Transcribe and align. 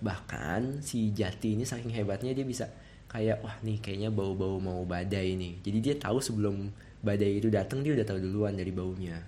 bahkan 0.00 0.80
si 0.84 1.12
Jati 1.12 1.56
ini 1.56 1.64
saking 1.64 1.92
hebatnya 1.92 2.32
dia 2.36 2.44
bisa 2.44 2.68
kayak 3.06 3.40
wah 3.40 3.56
nih 3.62 3.78
kayaknya 3.80 4.10
bau-bau 4.12 4.60
mau 4.60 4.82
badai 4.84 5.38
nih. 5.38 5.62
Jadi 5.62 5.78
dia 5.80 5.94
tahu 5.96 6.18
sebelum 6.20 6.68
badai 7.00 7.38
itu 7.38 7.48
datang 7.48 7.80
dia 7.80 7.94
udah 7.94 8.06
tahu 8.06 8.18
duluan 8.20 8.56
dari 8.56 8.72
baunya. 8.74 9.22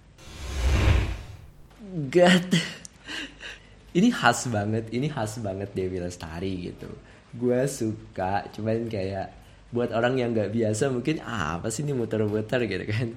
God. 2.13 2.51
Ini 3.99 4.13
khas 4.13 4.53
banget 4.53 4.93
ini 4.93 5.09
khas 5.09 5.41
banget 5.41 5.73
Dewi 5.73 5.97
Lestari 5.97 6.71
gitu. 6.71 6.93
Gue 7.33 7.65
suka 7.65 8.45
cuman 8.53 8.85
kayak 8.85 9.33
buat 9.73 9.91
orang 9.97 10.21
yang 10.21 10.37
nggak 10.37 10.53
biasa 10.53 10.93
mungkin 10.93 11.25
ah, 11.25 11.57
apa 11.57 11.73
sih 11.73 11.89
ini 11.89 11.97
muter-muter? 11.97 12.69
gitu 12.69 12.85
kan. 12.85 13.09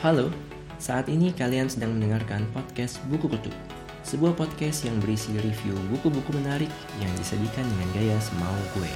Halo, 0.00 0.32
saat 0.80 1.12
ini 1.12 1.28
kalian 1.36 1.68
sedang 1.68 1.92
mendengarkan 1.92 2.48
podcast 2.56 3.04
Buku 3.12 3.28
Kutu 3.28 3.52
Sebuah 4.00 4.32
podcast 4.32 4.88
yang 4.88 4.96
berisi 5.04 5.28
review 5.36 5.76
buku-buku 5.92 6.32
menarik 6.32 6.72
yang 7.04 7.12
disajikan 7.20 7.68
dengan 7.68 7.88
gaya 7.92 8.16
semau 8.16 8.56
gue 8.72 8.88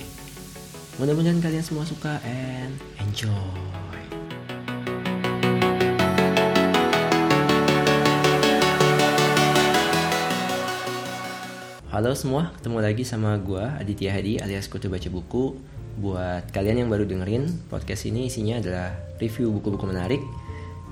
Mudah-mudahan 0.97 1.45
kalian 1.45 1.61
semua 1.61 1.85
suka 1.85 2.25
and 2.25 2.73
enjoy. 3.05 3.37
Halo 11.93 12.17
semua, 12.17 12.51
ketemu 12.59 12.79
lagi 12.81 13.05
sama 13.05 13.37
gue 13.37 13.61
Aditya 13.61 14.15
Hadi 14.15 14.41
alias 14.41 14.73
Kutu 14.73 14.89
Baca 14.89 15.11
Buku. 15.13 15.61
Buat 16.01 16.49
kalian 16.51 16.87
yang 16.87 16.91
baru 16.91 17.05
dengerin, 17.07 17.51
podcast 17.69 18.09
ini 18.09 18.31
isinya 18.31 18.59
adalah 18.63 18.95
review 19.19 19.53
buku-buku 19.53 19.85
menarik 19.87 20.23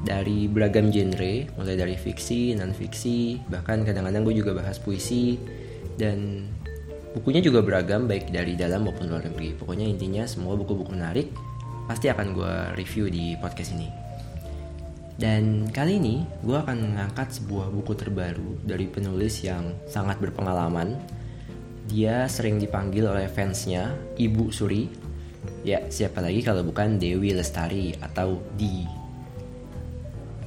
dari 0.02 0.50
beragam 0.50 0.90
genre, 0.90 1.46
mulai 1.54 1.78
dari 1.78 1.94
fiksi, 1.94 2.58
non 2.58 2.74
fiksi, 2.74 3.38
bahkan 3.46 3.86
kadang-kadang 3.86 4.26
gue 4.26 4.34
juga 4.42 4.50
bahas 4.58 4.82
puisi 4.82 5.38
dan 5.94 6.50
bukunya 7.14 7.38
juga 7.38 7.62
beragam 7.62 8.10
baik 8.10 8.34
dari 8.34 8.58
dalam 8.58 8.82
maupun 8.82 9.06
luar 9.06 9.22
negeri. 9.22 9.54
Pokoknya 9.54 9.86
intinya 9.86 10.26
semua 10.26 10.58
buku-buku 10.58 10.90
menarik 10.90 11.30
pasti 11.86 12.10
akan 12.10 12.34
gue 12.34 12.54
review 12.74 13.06
di 13.06 13.38
podcast 13.38 13.78
ini. 13.78 13.88
Dan 15.14 15.70
kali 15.70 16.02
ini 16.02 16.26
gue 16.42 16.56
akan 16.58 16.98
mengangkat 16.98 17.38
sebuah 17.38 17.70
buku 17.70 17.94
terbaru 17.94 18.58
dari 18.66 18.90
penulis 18.90 19.46
yang 19.46 19.70
sangat 19.86 20.18
berpengalaman. 20.18 20.98
Dia 21.86 22.26
sering 22.26 22.58
dipanggil 22.58 23.06
oleh 23.06 23.30
fansnya 23.30 23.94
Ibu 24.18 24.50
Suri. 24.50 24.90
Ya, 25.62 25.86
siapa 25.90 26.18
lagi 26.18 26.42
kalau 26.42 26.66
bukan 26.66 26.98
Dewi 26.98 27.34
Lestari 27.34 27.94
atau 28.02 28.42
Di 28.58 29.01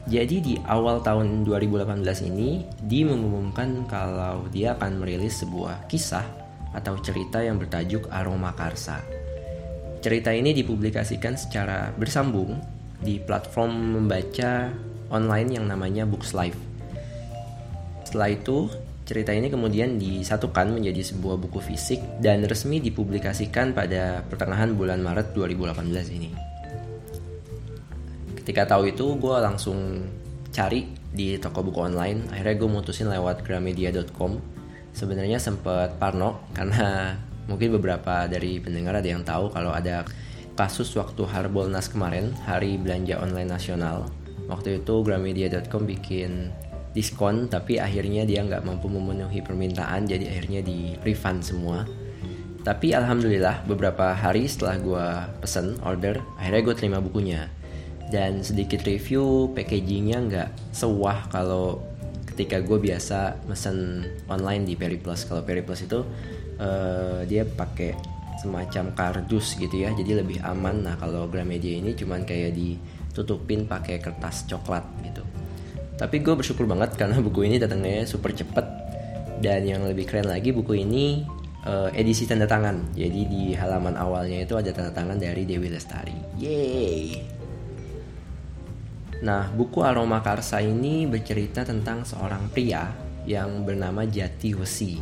jadi 0.05 0.37
di 0.37 0.53
awal 0.69 1.01
tahun 1.01 1.41
2018 1.41 2.29
ini, 2.29 2.61
Di 2.77 3.01
mengumumkan 3.01 3.89
kalau 3.89 4.45
dia 4.53 4.77
akan 4.77 5.01
merilis 5.01 5.41
sebuah 5.41 5.89
kisah 5.89 6.21
atau 6.77 6.93
cerita 7.01 7.41
yang 7.41 7.57
bertajuk 7.57 8.05
Aroma 8.13 8.53
Karsa. 8.53 9.01
Cerita 10.05 10.29
ini 10.29 10.53
dipublikasikan 10.53 11.33
secara 11.33 11.89
bersambung 11.97 12.61
di 13.01 13.17
platform 13.17 13.97
membaca 13.97 14.69
online 15.09 15.57
yang 15.57 15.65
namanya 15.65 16.05
Books 16.05 16.37
Live. 16.37 16.59
Setelah 18.05 18.29
itu, 18.29 18.69
cerita 19.09 19.33
ini 19.33 19.49
kemudian 19.49 19.97
disatukan 19.97 20.69
menjadi 20.69 21.01
sebuah 21.01 21.41
buku 21.41 21.57
fisik 21.65 22.21
dan 22.21 22.45
resmi 22.45 22.77
dipublikasikan 22.77 23.73
pada 23.73 24.21
pertengahan 24.29 24.77
bulan 24.77 25.01
Maret 25.01 25.33
2018 25.33 26.13
ini 26.13 26.54
ketika 28.45 28.77
tahu 28.77 28.93
itu 28.93 29.17
gue 29.17 29.35
langsung 29.41 30.05
cari 30.53 30.85
di 31.09 31.41
toko 31.41 31.65
buku 31.65 31.81
online. 31.81 32.29
Akhirnya 32.29 32.61
gue 32.61 32.69
mutusin 32.69 33.09
lewat 33.09 33.41
gramedia.com 33.41 34.37
sebenarnya 34.93 35.41
sempet 35.41 35.97
parno 35.97 36.45
karena 36.57 37.17
mungkin 37.49 37.73
beberapa 37.81 38.29
dari 38.29 38.61
pendengar 38.61 39.01
ada 39.01 39.09
yang 39.09 39.25
tahu 39.25 39.49
kalau 39.49 39.73
ada 39.73 40.05
kasus 40.53 40.93
waktu 40.93 41.25
Harbolnas 41.25 41.89
kemarin 41.89 42.37
hari 42.45 42.77
belanja 42.77 43.17
online 43.17 43.49
nasional. 43.49 44.13
Waktu 44.45 44.85
itu 44.85 45.01
gramedia.com 45.01 45.89
bikin 45.89 46.53
diskon 46.93 47.49
tapi 47.49 47.81
akhirnya 47.81 48.29
dia 48.29 48.45
nggak 48.45 48.61
mampu 48.61 48.93
memenuhi 48.93 49.41
permintaan 49.41 50.05
jadi 50.05 50.29
akhirnya 50.29 50.61
di 50.61 50.93
refund 51.01 51.41
semua. 51.41 51.81
Tapi 52.61 52.93
alhamdulillah 52.93 53.65
beberapa 53.65 54.13
hari 54.13 54.45
setelah 54.45 54.77
gue 54.77 55.07
pesen 55.41 55.81
order 55.81 56.21
akhirnya 56.37 56.61
gue 56.61 56.75
terima 56.77 57.01
bukunya 57.01 57.49
dan 58.13 58.45
sedikit 58.45 58.85
review 58.85 59.49
packagingnya 59.57 60.17
nggak 60.29 60.49
sewah 60.69 61.25
kalau 61.33 61.81
ketika 62.29 62.59
gue 62.61 62.77
biasa 62.77 63.47
mesen 63.47 64.05
online 64.27 64.67
di 64.67 64.75
Periplus 64.75 65.25
kalau 65.25 65.41
Periplus 65.41 65.87
itu 65.87 66.03
uh, 66.59 67.23
dia 67.25 67.47
pakai 67.47 67.95
semacam 68.35 68.91
kardus 68.93 69.55
gitu 69.57 69.73
ya 69.73 69.89
jadi 69.95 70.21
lebih 70.21 70.43
aman. 70.43 70.85
Nah 70.85 70.95
kalau 70.99 71.25
Gramedia 71.31 71.79
ini 71.79 71.95
cuman 71.95 72.27
kayak 72.27 72.53
ditutupin 72.53 73.65
pakai 73.65 73.97
kertas 74.03 74.45
coklat 74.45 74.83
gitu. 75.01 75.23
Tapi 75.95 76.19
gue 76.19 76.35
bersyukur 76.35 76.67
banget 76.67 76.93
karena 76.99 77.17
buku 77.23 77.47
ini 77.47 77.57
datangnya 77.57 78.05
super 78.05 78.35
cepet. 78.35 78.85
Dan 79.35 79.67
yang 79.67 79.83
lebih 79.83 80.07
keren 80.07 80.31
lagi 80.31 80.55
buku 80.55 80.79
ini 80.79 81.23
uh, 81.67 81.91
edisi 81.91 82.23
tanda 82.27 82.47
tangan. 82.47 82.95
Jadi 82.95 83.21
di 83.27 83.43
halaman 83.55 83.95
awalnya 83.95 84.43
itu 84.43 84.55
ada 84.55 84.71
tanda 84.71 84.91
tangan 84.91 85.17
dari 85.19 85.43
Dewi 85.43 85.71
Lestari. 85.71 86.15
Yeay 86.39 87.34
Nah, 89.25 89.49
buku 89.49 89.81
Aroma 89.81 90.21
Karsa 90.21 90.61
ini 90.61 91.09
bercerita 91.09 91.65
tentang 91.65 92.05
seorang 92.05 92.45
pria 92.53 92.93
yang 93.25 93.65
bernama 93.65 94.05
Jati 94.05 94.53
Wesi. 94.53 95.01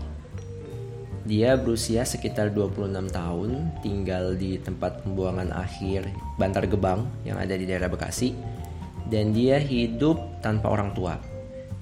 Dia 1.28 1.60
berusia 1.60 2.08
sekitar 2.08 2.56
26 2.56 3.12
tahun, 3.12 3.52
tinggal 3.84 4.40
di 4.40 4.56
tempat 4.64 5.04
pembuangan 5.04 5.52
akhir 5.52 6.08
Bantar 6.40 6.72
Gebang 6.72 7.04
yang 7.28 7.36
ada 7.36 7.52
di 7.52 7.68
daerah 7.68 7.92
Bekasi. 7.92 8.32
Dan 9.12 9.36
dia 9.36 9.60
hidup 9.60 10.40
tanpa 10.40 10.72
orang 10.72 10.96
tua. 10.96 11.20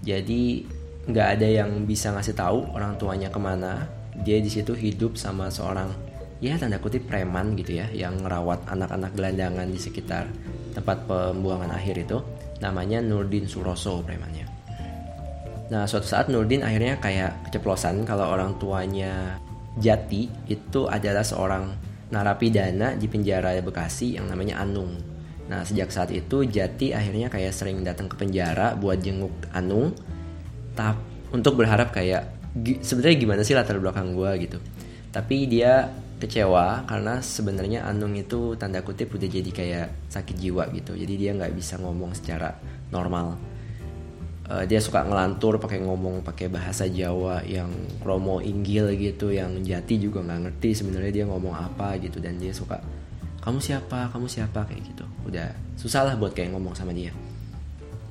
Jadi 0.02 0.66
nggak 1.14 1.28
ada 1.38 1.46
yang 1.46 1.86
bisa 1.86 2.10
ngasih 2.10 2.34
tahu 2.34 2.74
orang 2.74 2.98
tuanya 2.98 3.30
ke 3.30 3.38
mana. 3.38 3.86
Dia 4.18 4.42
di 4.42 4.50
situ 4.50 4.74
hidup 4.74 5.14
sama 5.14 5.54
seorang 5.54 5.94
ya 6.42 6.58
tanda 6.58 6.82
kutip 6.82 7.06
preman 7.06 7.54
gitu 7.54 7.78
ya 7.78 7.86
yang 7.94 8.18
ngerawat 8.18 8.66
anak-anak 8.66 9.14
gelandangan 9.14 9.70
di 9.70 9.78
sekitar 9.78 10.26
tempat 10.72 11.06
pembuangan 11.06 11.72
akhir 11.76 12.08
itu 12.08 12.18
namanya 12.64 13.04
Nurdin 13.04 13.46
Suroso 13.46 14.00
premannya. 14.02 14.48
Nah 15.72 15.88
suatu 15.88 16.04
saat 16.04 16.28
Nurdin 16.28 16.64
akhirnya 16.68 17.00
kayak 17.00 17.48
keceplosan 17.48 18.04
kalau 18.04 18.28
orang 18.28 18.60
tuanya 18.60 19.40
Jati 19.80 20.28
itu 20.52 20.84
adalah 20.92 21.24
seorang 21.24 21.72
narapidana 22.12 23.00
di 23.00 23.08
penjara 23.08 23.56
Bekasi 23.64 24.20
yang 24.20 24.28
namanya 24.28 24.60
Anung. 24.60 25.00
Nah 25.48 25.64
sejak 25.64 25.88
saat 25.96 26.12
itu 26.12 26.44
Jati 26.44 26.92
akhirnya 26.92 27.32
kayak 27.32 27.56
sering 27.56 27.80
datang 27.88 28.12
ke 28.12 28.20
penjara 28.20 28.76
buat 28.76 29.00
jenguk 29.00 29.32
Anung, 29.56 29.96
tap 30.76 31.00
untuk 31.32 31.56
berharap 31.56 31.96
kayak 31.96 32.28
sebenarnya 32.84 33.18
gimana 33.18 33.42
sih 33.48 33.56
latar 33.56 33.80
belakang 33.80 34.12
gue 34.12 34.32
gitu. 34.44 34.60
Tapi 35.12 35.48
dia 35.48 35.88
kecewa 36.22 36.86
karena 36.86 37.18
sebenarnya 37.20 37.90
Anung 37.90 38.14
itu 38.14 38.54
tanda 38.56 38.86
kutip 38.86 39.10
udah 39.12 39.26
jadi 39.26 39.52
kayak 39.52 39.88
sakit 40.14 40.38
jiwa 40.38 40.70
gitu. 40.78 40.94
Jadi 40.94 41.14
dia 41.18 41.34
nggak 41.34 41.58
bisa 41.58 41.82
ngomong 41.82 42.14
secara 42.14 42.54
normal. 42.94 43.42
Uh, 44.46 44.68
dia 44.68 44.78
suka 44.78 45.02
ngelantur 45.02 45.58
pakai 45.58 45.82
ngomong 45.82 46.22
pakai 46.22 46.52
bahasa 46.52 46.86
Jawa 46.86 47.42
yang 47.48 47.72
kromo 48.04 48.44
inggil 48.44 48.94
gitu 49.00 49.32
yang 49.32 49.64
jati 49.64 49.98
juga 49.98 50.22
nggak 50.22 50.40
ngerti 50.46 50.70
sebenarnya 50.78 51.12
dia 51.12 51.26
ngomong 51.26 51.58
apa 51.58 51.98
gitu. 51.98 52.22
Dan 52.22 52.38
dia 52.38 52.54
suka 52.54 52.78
kamu 53.42 53.58
siapa? 53.58 54.14
Kamu 54.14 54.30
siapa? 54.30 54.70
kayak 54.70 54.82
gitu. 54.94 55.06
Udah 55.26 55.50
susah 55.74 56.06
lah 56.06 56.14
buat 56.14 56.38
kayak 56.38 56.54
ngomong 56.54 56.78
sama 56.78 56.94
dia. 56.94 57.10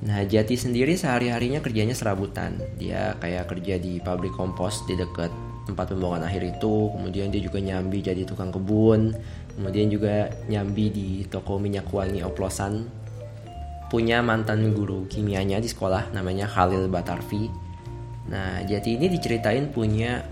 Nah 0.01 0.25
Jati 0.25 0.57
sendiri 0.57 0.97
sehari-harinya 0.97 1.61
kerjanya 1.61 1.93
serabutan. 1.93 2.57
Dia 2.81 3.15
kayak 3.21 3.47
kerja 3.47 3.77
di 3.77 4.01
pabrik 4.01 4.33
kompos 4.33 4.83
di 4.89 4.97
dekat 4.97 5.29
tempat 5.65 5.93
pembuangan 5.93 6.25
akhir 6.25 6.57
itu. 6.57 6.89
Kemudian 6.93 7.29
dia 7.29 7.41
juga 7.41 7.59
nyambi 7.61 7.99
jadi 8.01 8.21
tukang 8.25 8.49
kebun. 8.49 9.13
Kemudian 9.57 9.87
juga 9.91 10.31
nyambi 10.47 10.85
di 10.89 11.07
toko 11.27 11.61
minyak 11.61 11.89
wangi 11.91 12.23
oplosan. 12.25 12.87
Punya 13.91 14.23
mantan 14.23 14.71
guru 14.71 15.03
kimianya 15.11 15.59
di 15.59 15.67
sekolah 15.67 16.15
namanya 16.15 16.47
Khalil 16.47 16.87
Batarfi. 16.87 17.51
Nah 18.31 18.63
jadi 18.63 18.95
ini 18.95 19.11
diceritain 19.11 19.67
punya 19.69 20.23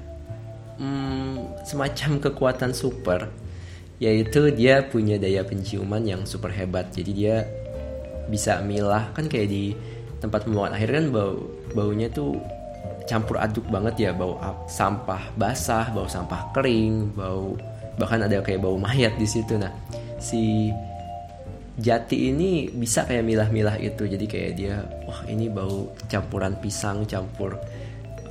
hmm, 0.79 1.65
semacam 1.67 2.11
kekuatan 2.23 2.71
super. 2.71 3.27
Yaitu 3.99 4.55
dia 4.55 4.87
punya 4.87 5.19
daya 5.19 5.43
penciuman 5.43 5.99
yang 6.07 6.23
super 6.23 6.55
hebat. 6.55 6.95
Jadi 6.95 7.11
dia 7.11 7.43
bisa 8.31 8.63
milah. 8.63 9.11
Kan 9.11 9.27
kayak 9.27 9.51
di 9.51 9.75
tempat 10.23 10.47
pembuangan 10.47 10.75
akhir 10.75 10.89
kan 10.95 11.05
bau 11.11 11.35
baunya 11.75 12.07
tuh 12.11 12.39
campur 13.09 13.41
aduk 13.41 13.65
banget 13.73 14.05
ya 14.05 14.11
bau 14.13 14.37
sampah 14.69 15.33
basah, 15.33 15.89
bau 15.89 16.05
sampah 16.05 16.53
kering, 16.53 17.17
bau 17.17 17.57
bahkan 17.97 18.21
ada 18.21 18.37
kayak 18.45 18.61
bau 18.61 18.77
mayat 18.77 19.17
di 19.17 19.25
situ. 19.25 19.57
Nah, 19.57 19.73
si 20.21 20.69
Jati 21.79 22.29
ini 22.29 22.69
bisa 22.69 23.07
kayak 23.07 23.25
milah-milah 23.25 23.81
itu. 23.81 24.05
Jadi 24.05 24.25
kayak 24.29 24.51
dia 24.53 24.85
wah 25.09 25.25
ini 25.25 25.49
bau 25.49 25.89
campuran 26.05 26.53
pisang 26.61 27.07
campur 27.09 27.57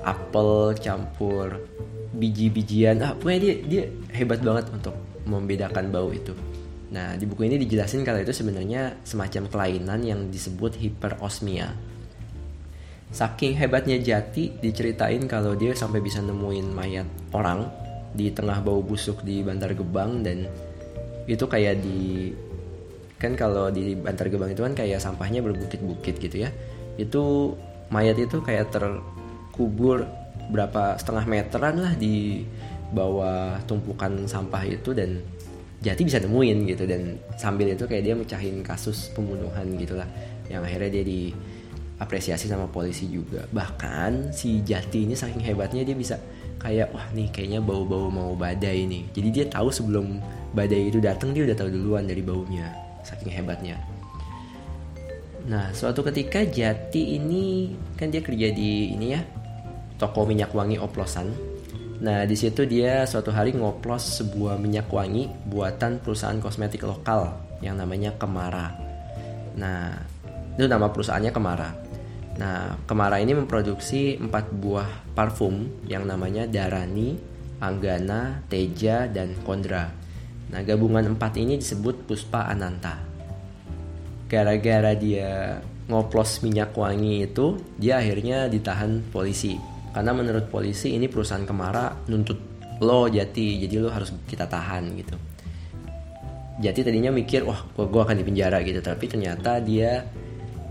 apel 0.04 0.76
campur 0.78 1.58
biji-bijian 2.14 3.04
ah 3.04 3.12
pokoknya 3.12 3.40
dia 3.40 3.54
dia 3.68 3.82
hebat 4.16 4.40
banget 4.40 4.72
untuk 4.72 4.94
membedakan 5.28 5.92
bau 5.92 6.08
itu 6.08 6.32
nah 6.88 7.12
di 7.20 7.28
buku 7.28 7.44
ini 7.44 7.60
dijelasin 7.60 8.00
kalau 8.00 8.24
itu 8.24 8.32
sebenarnya 8.32 8.96
semacam 9.04 9.44
kelainan 9.52 10.00
yang 10.00 10.20
disebut 10.32 10.80
hiperosmia 10.80 11.68
saking 13.08 13.56
hebatnya 13.56 13.96
Jati 13.96 14.52
diceritain 14.60 15.24
kalau 15.24 15.56
dia 15.56 15.72
sampai 15.72 16.04
bisa 16.04 16.20
nemuin 16.20 16.68
mayat 16.76 17.08
orang 17.32 17.68
di 18.12 18.32
tengah 18.32 18.60
bau 18.60 18.84
busuk 18.84 19.24
di 19.24 19.40
Bantar 19.40 19.72
Gebang 19.72 20.20
dan 20.24 20.48
itu 21.28 21.44
kayak 21.44 21.80
di 21.84 22.32
kan 23.20 23.34
kalau 23.34 23.68
di 23.68 23.96
Bantar 23.98 24.28
Gebang 24.32 24.52
itu 24.52 24.62
kan 24.64 24.72
kayak 24.76 25.00
sampahnya 25.00 25.40
berbukit-bukit 25.44 26.20
gitu 26.20 26.36
ya. 26.44 26.50
Itu 26.96 27.54
mayat 27.88 28.16
itu 28.20 28.40
kayak 28.44 28.72
terkubur 28.72 30.08
berapa 30.48 30.96
setengah 30.96 31.24
meteran 31.28 31.76
lah 31.84 31.92
di 31.96 32.44
bawah 32.88 33.60
tumpukan 33.68 34.24
sampah 34.24 34.64
itu 34.64 34.96
dan 34.96 35.20
Jati 35.78 36.02
bisa 36.02 36.18
nemuin 36.18 36.66
gitu 36.74 36.90
dan 36.90 37.22
sambil 37.38 37.70
itu 37.70 37.86
kayak 37.86 38.02
dia 38.02 38.14
mecahin 38.18 38.66
kasus 38.66 39.14
pembunuhan 39.14 39.78
gitulah. 39.78 40.10
Yang 40.50 40.62
akhirnya 40.66 40.90
dia 40.90 41.04
diapresiasi 41.98 42.46
sama 42.46 42.70
polisi 42.70 43.10
juga 43.10 43.42
bahkan 43.50 44.30
si 44.30 44.62
Jati 44.62 45.04
ini 45.04 45.18
saking 45.18 45.42
hebatnya 45.42 45.82
dia 45.82 45.98
bisa 45.98 46.14
kayak 46.62 46.94
wah 46.94 47.06
nih 47.10 47.26
kayaknya 47.34 47.58
bau-bau 47.58 48.06
mau 48.06 48.38
badai 48.38 48.86
nih 48.86 49.02
jadi 49.10 49.28
dia 49.34 49.44
tahu 49.50 49.74
sebelum 49.74 50.22
badai 50.54 50.94
itu 50.94 51.02
datang 51.02 51.34
dia 51.34 51.42
udah 51.42 51.58
tahu 51.58 51.74
duluan 51.74 52.06
dari 52.06 52.22
baunya 52.22 52.70
saking 53.02 53.34
hebatnya 53.34 53.76
nah 55.50 55.74
suatu 55.74 56.06
ketika 56.06 56.46
Jati 56.46 57.18
ini 57.18 57.74
kan 57.98 58.14
dia 58.14 58.22
kerja 58.22 58.54
di 58.54 58.94
ini 58.94 59.06
ya 59.12 59.20
toko 59.98 60.24
minyak 60.24 60.54
wangi 60.54 60.78
oplosan. 60.78 61.34
Nah, 61.98 62.22
di 62.22 62.38
situ 62.38 62.62
dia 62.62 63.02
suatu 63.02 63.34
hari 63.34 63.50
ngoplos 63.58 64.22
sebuah 64.22 64.54
minyak 64.54 64.86
wangi 64.86 65.26
buatan 65.50 65.98
perusahaan 65.98 66.38
kosmetik 66.38 66.86
lokal 66.86 67.34
yang 67.58 67.74
namanya 67.74 68.14
Kemara. 68.14 68.70
Nah, 69.58 69.98
itu 70.54 70.70
nama 70.70 70.86
perusahaannya 70.94 71.34
Kemara. 71.34 71.74
Nah, 72.38 72.78
Kemara 72.86 73.18
ini 73.18 73.34
memproduksi 73.34 74.14
empat 74.14 74.54
buah 74.54 75.14
parfum 75.18 75.66
yang 75.90 76.06
namanya 76.06 76.46
Darani, 76.46 77.18
Anggana, 77.58 78.46
Teja, 78.46 79.10
dan 79.10 79.34
Kondra. 79.42 79.90
Nah, 80.54 80.62
gabungan 80.62 81.18
empat 81.18 81.34
ini 81.36 81.58
disebut 81.58 82.06
Puspa 82.06 82.46
Ananta. 82.46 83.02
Gara-gara 84.30 84.94
dia 84.94 85.58
ngoplos 85.90 86.46
minyak 86.46 86.70
wangi 86.78 87.26
itu, 87.26 87.58
dia 87.74 87.98
akhirnya 87.98 88.46
ditahan 88.46 89.02
polisi 89.10 89.78
karena 89.98 90.14
menurut 90.14 90.46
polisi 90.46 90.94
ini 90.94 91.10
perusahaan 91.10 91.42
Kemara 91.42 92.06
nuntut 92.06 92.38
lo 92.78 93.10
Jati 93.10 93.66
jadi 93.66 93.82
lo 93.82 93.90
harus 93.90 94.14
kita 94.28 94.46
tahan 94.46 94.94
gitu 94.94 95.16
Jati 96.62 96.86
tadinya 96.86 97.10
mikir 97.10 97.42
wah 97.42 97.66
gue 97.74 98.02
akan 98.02 98.14
dipenjara 98.18 98.62
gitu 98.62 98.78
tapi 98.78 99.10
ternyata 99.10 99.58
dia 99.58 100.06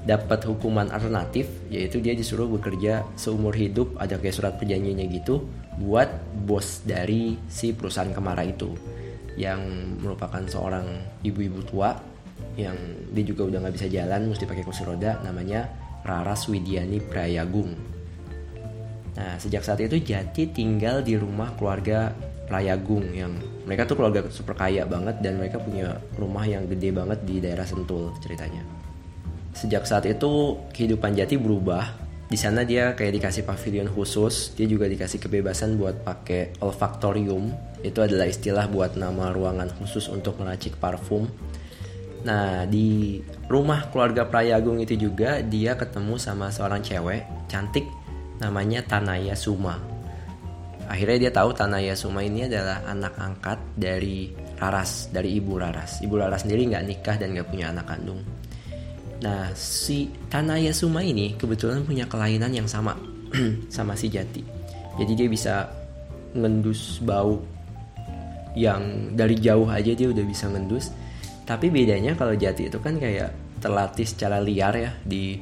dapat 0.08 0.48
hukuman 0.48 0.88
alternatif 0.88 1.52
yaitu 1.68 2.00
dia 2.00 2.16
disuruh 2.16 2.48
bekerja 2.48 3.04
seumur 3.20 3.52
hidup 3.52 4.00
ada 4.00 4.16
kayak 4.16 4.36
surat 4.40 4.54
perjanjiannya 4.56 5.06
gitu 5.12 5.44
buat 5.78 6.08
bos 6.48 6.88
dari 6.88 7.36
si 7.52 7.76
perusahaan 7.76 8.16
Kemara 8.16 8.48
itu 8.48 8.72
yang 9.36 9.60
merupakan 10.00 10.42
seorang 10.48 10.88
ibu-ibu 11.28 11.62
tua 11.68 11.92
yang 12.56 12.80
dia 13.12 13.26
juga 13.28 13.52
udah 13.52 13.60
nggak 13.68 13.76
bisa 13.76 13.88
jalan 13.92 14.32
mesti 14.32 14.48
pakai 14.48 14.64
kursi 14.64 14.88
roda 14.88 15.20
namanya 15.22 15.68
Raras 16.08 16.48
Widiani 16.48 17.04
Prayagung 17.04 17.98
Nah, 19.18 19.34
sejak 19.42 19.66
saat 19.66 19.82
itu 19.82 19.98
Jati 19.98 20.54
tinggal 20.54 21.02
di 21.02 21.18
rumah 21.18 21.50
keluarga 21.58 22.14
Prayagung 22.46 23.12
yang 23.12 23.34
mereka 23.66 23.90
tuh 23.90 23.98
keluarga 23.98 24.24
super 24.30 24.56
kaya 24.56 24.86
banget 24.86 25.20
dan 25.20 25.42
mereka 25.42 25.58
punya 25.60 25.98
rumah 26.16 26.46
yang 26.46 26.70
gede 26.70 26.94
banget 26.94 27.20
di 27.26 27.42
daerah 27.42 27.66
Sentul 27.66 28.14
ceritanya. 28.22 28.62
Sejak 29.58 29.90
saat 29.90 30.06
itu 30.06 30.54
kehidupan 30.70 31.18
Jati 31.18 31.34
berubah. 31.42 32.06
Di 32.30 32.38
sana 32.38 32.62
dia 32.62 32.94
kayak 32.94 33.18
dikasih 33.18 33.42
pavilion 33.42 33.90
khusus, 33.90 34.54
dia 34.54 34.70
juga 34.70 34.86
dikasih 34.86 35.18
kebebasan 35.18 35.82
buat 35.82 36.06
pakai 36.06 36.62
olfaktorium. 36.62 37.50
Itu 37.82 38.06
adalah 38.06 38.30
istilah 38.30 38.70
buat 38.70 38.94
nama 38.94 39.34
ruangan 39.34 39.74
khusus 39.82 40.14
untuk 40.14 40.38
meracik 40.38 40.78
parfum. 40.78 41.26
Nah, 42.22 42.70
di 42.70 43.18
rumah 43.50 43.90
keluarga 43.90 44.30
Prayagung 44.30 44.78
itu 44.78 44.94
juga 44.94 45.42
dia 45.42 45.74
ketemu 45.74 46.22
sama 46.22 46.54
seorang 46.54 46.84
cewek 46.86 47.50
cantik 47.50 47.88
namanya 48.38 48.86
Tanaya 48.86 49.34
Suma. 49.34 49.82
Akhirnya 50.86 51.28
dia 51.28 51.32
tahu 51.34 51.56
Tanaya 51.58 51.98
Suma 51.98 52.22
ini 52.22 52.46
adalah 52.46 52.86
anak 52.86 53.18
angkat 53.18 53.58
dari 53.74 54.30
Raras, 54.60 55.10
dari 55.10 55.34
ibu 55.40 55.58
Raras. 55.58 56.04
Ibu 56.06 56.14
Raras 56.14 56.46
sendiri 56.46 56.70
nggak 56.70 56.86
nikah 56.86 57.16
dan 57.18 57.34
nggak 57.34 57.48
punya 57.50 57.74
anak 57.74 57.90
kandung. 57.90 58.22
Nah, 59.18 59.50
si 59.58 60.14
Tanaya 60.30 60.70
Suma 60.74 61.02
ini 61.02 61.34
kebetulan 61.34 61.82
punya 61.82 62.06
kelainan 62.06 62.54
yang 62.54 62.70
sama 62.70 62.94
sama 63.76 63.98
si 63.98 64.14
Jati. 64.14 64.46
Jadi 64.98 65.12
dia 65.14 65.28
bisa 65.30 65.70
ngendus 66.38 67.02
bau 67.02 67.42
yang 68.58 69.14
dari 69.14 69.38
jauh 69.38 69.70
aja 69.70 69.94
dia 69.94 70.08
udah 70.10 70.26
bisa 70.26 70.50
ngendus. 70.50 70.94
Tapi 71.48 71.74
bedanya 71.74 72.14
kalau 72.14 72.38
Jati 72.38 72.70
itu 72.70 72.78
kan 72.78 72.98
kayak 73.02 73.34
terlatih 73.58 74.06
secara 74.06 74.38
liar 74.38 74.74
ya 74.78 74.92
di 75.02 75.42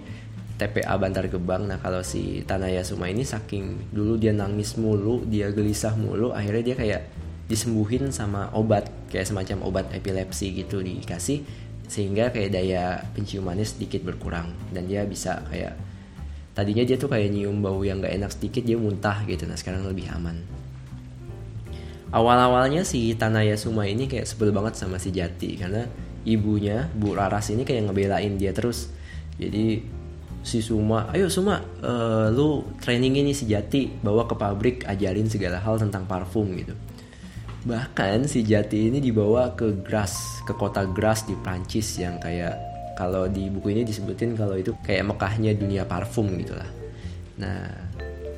TPA 0.56 0.95
Bantar 0.95 1.27
Gebang. 1.27 1.68
Nah 1.68 1.83
kalau 1.83 2.00
si 2.00 2.48
Tanaya 2.48 2.80
Suma 2.88 3.12
ini 3.12 3.27
saking 3.27 3.92
dulu 3.92 4.16
dia 4.16 4.31
nangis 4.31 4.80
mulu, 4.80 5.27
dia 5.27 5.51
gelisah 5.51 6.00
mulu, 6.00 6.31
akhirnya 6.31 6.63
dia 6.63 6.75
kayak 6.80 7.01
disembuhin 7.45 8.10
sama 8.10 8.50
obat 8.57 8.89
kayak 9.13 9.30
semacam 9.30 9.69
obat 9.69 9.86
epilepsi 9.94 10.50
gitu 10.66 10.81
dikasih 10.81 11.45
sehingga 11.88 12.34
kayak 12.34 12.52
daya 12.54 13.02
penciumannya 13.14 13.66
sedikit 13.66 14.04
berkurang. 14.04 14.52
Dan 14.72 14.90
dia 14.90 15.06
bisa 15.06 15.44
kayak 15.50 15.78
tadinya 16.56 16.84
dia 16.88 16.96
tuh 16.96 17.12
kayak 17.12 17.32
nyium 17.32 17.60
bau 17.60 17.84
yang 17.84 18.00
gak 18.00 18.16
enak 18.16 18.32
sedikit 18.32 18.64
dia 18.64 18.78
muntah 18.80 19.24
gitu. 19.28 19.46
Nah 19.46 19.58
sekarang 19.60 19.86
lebih 19.86 20.10
aman. 20.14 20.42
Awal-awalnya 22.16 22.88
si 22.88 23.12
Tanaya 23.18 23.60
Suma 23.60 23.90
ini 23.90 24.08
kayak 24.08 24.30
sebel 24.30 24.56
banget 24.56 24.80
sama 24.80 25.02
si 25.02 25.12
Jati 25.12 25.60
karena 25.60 25.84
ibunya 26.24 26.88
Bu 26.96 27.12
Laras 27.12 27.52
ini 27.52 27.68
kayak 27.68 27.92
ngebelain 27.92 28.40
dia 28.40 28.56
terus. 28.56 28.88
Jadi 29.36 29.84
si 30.46 30.62
Suma 30.62 31.10
ayo 31.12 31.28
Suma 31.28 31.60
uh, 31.82 32.30
lu 32.30 32.64
training 32.80 33.20
ini 33.20 33.34
si 33.34 33.50
Jati 33.50 33.90
bawa 33.90 34.30
ke 34.30 34.38
pabrik 34.38 34.86
ajarin 34.86 35.25
segala 35.27 35.58
hal 35.60 35.82
tentang 35.82 36.06
parfum 36.06 36.54
gitu 36.54 36.77
bahkan 37.65 38.29
si 38.29 38.45
Jati 38.45 38.93
ini 38.93 39.01
dibawa 39.01 39.57
ke 39.57 39.81
Grasse 39.81 40.45
ke 40.45 40.53
kota 40.53 40.86
Grasse 40.86 41.25
di 41.25 41.36
Prancis 41.41 41.98
yang 41.98 42.22
kayak 42.22 42.53
kalau 42.93 43.25
di 43.25 43.50
buku 43.50 43.74
ini 43.74 43.81
disebutin 43.81 44.38
kalau 44.38 44.55
itu 44.55 44.72
kayak 44.86 45.10
Mekahnya 45.10 45.57
dunia 45.57 45.84
parfum 45.84 46.29
gitu 46.38 46.53
lah 46.53 46.69
nah 47.41 47.65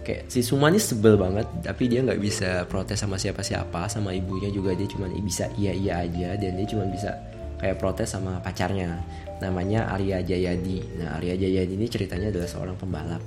kayak 0.08 0.32
si 0.32 0.40
Suma 0.40 0.72
ini 0.72 0.80
sebel 0.80 1.20
banget 1.20 1.44
tapi 1.60 1.92
dia 1.92 2.00
nggak 2.02 2.22
bisa 2.24 2.64
protes 2.72 3.04
sama 3.04 3.20
siapa-siapa 3.20 3.92
sama 3.92 4.16
ibunya 4.16 4.48
juga 4.48 4.72
dia 4.72 4.88
cuma 4.88 5.12
bisa 5.12 5.52
iya 5.60 5.76
iya 5.76 6.08
aja 6.08 6.40
dan 6.40 6.56
dia 6.56 6.68
cuma 6.72 6.88
bisa 6.88 7.12
kayak 7.60 7.78
protes 7.78 8.16
sama 8.16 8.40
pacarnya 8.40 9.02
namanya 9.42 9.90
Arya 9.94 10.22
Jayadi. 10.22 11.02
Nah, 11.02 11.18
Arya 11.18 11.38
Jayadi 11.38 11.74
ini 11.78 11.88
ceritanya 11.90 12.30
adalah 12.34 12.50
seorang 12.50 12.78
pembalap. 12.78 13.22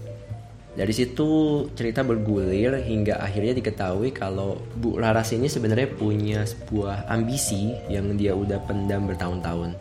Dari 0.71 0.95
situ 0.95 1.67
cerita 1.75 2.07
bergulir 2.07 2.79
hingga 2.87 3.19
akhirnya 3.19 3.59
diketahui 3.59 4.15
kalau 4.15 4.55
Bu 4.79 5.03
Laras 5.03 5.35
ini 5.35 5.51
sebenarnya 5.51 5.91
punya 5.91 6.47
sebuah 6.47 7.11
ambisi 7.11 7.75
yang 7.91 8.15
dia 8.15 8.39
udah 8.39 8.63
pendam 8.71 9.11
bertahun-tahun. 9.11 9.75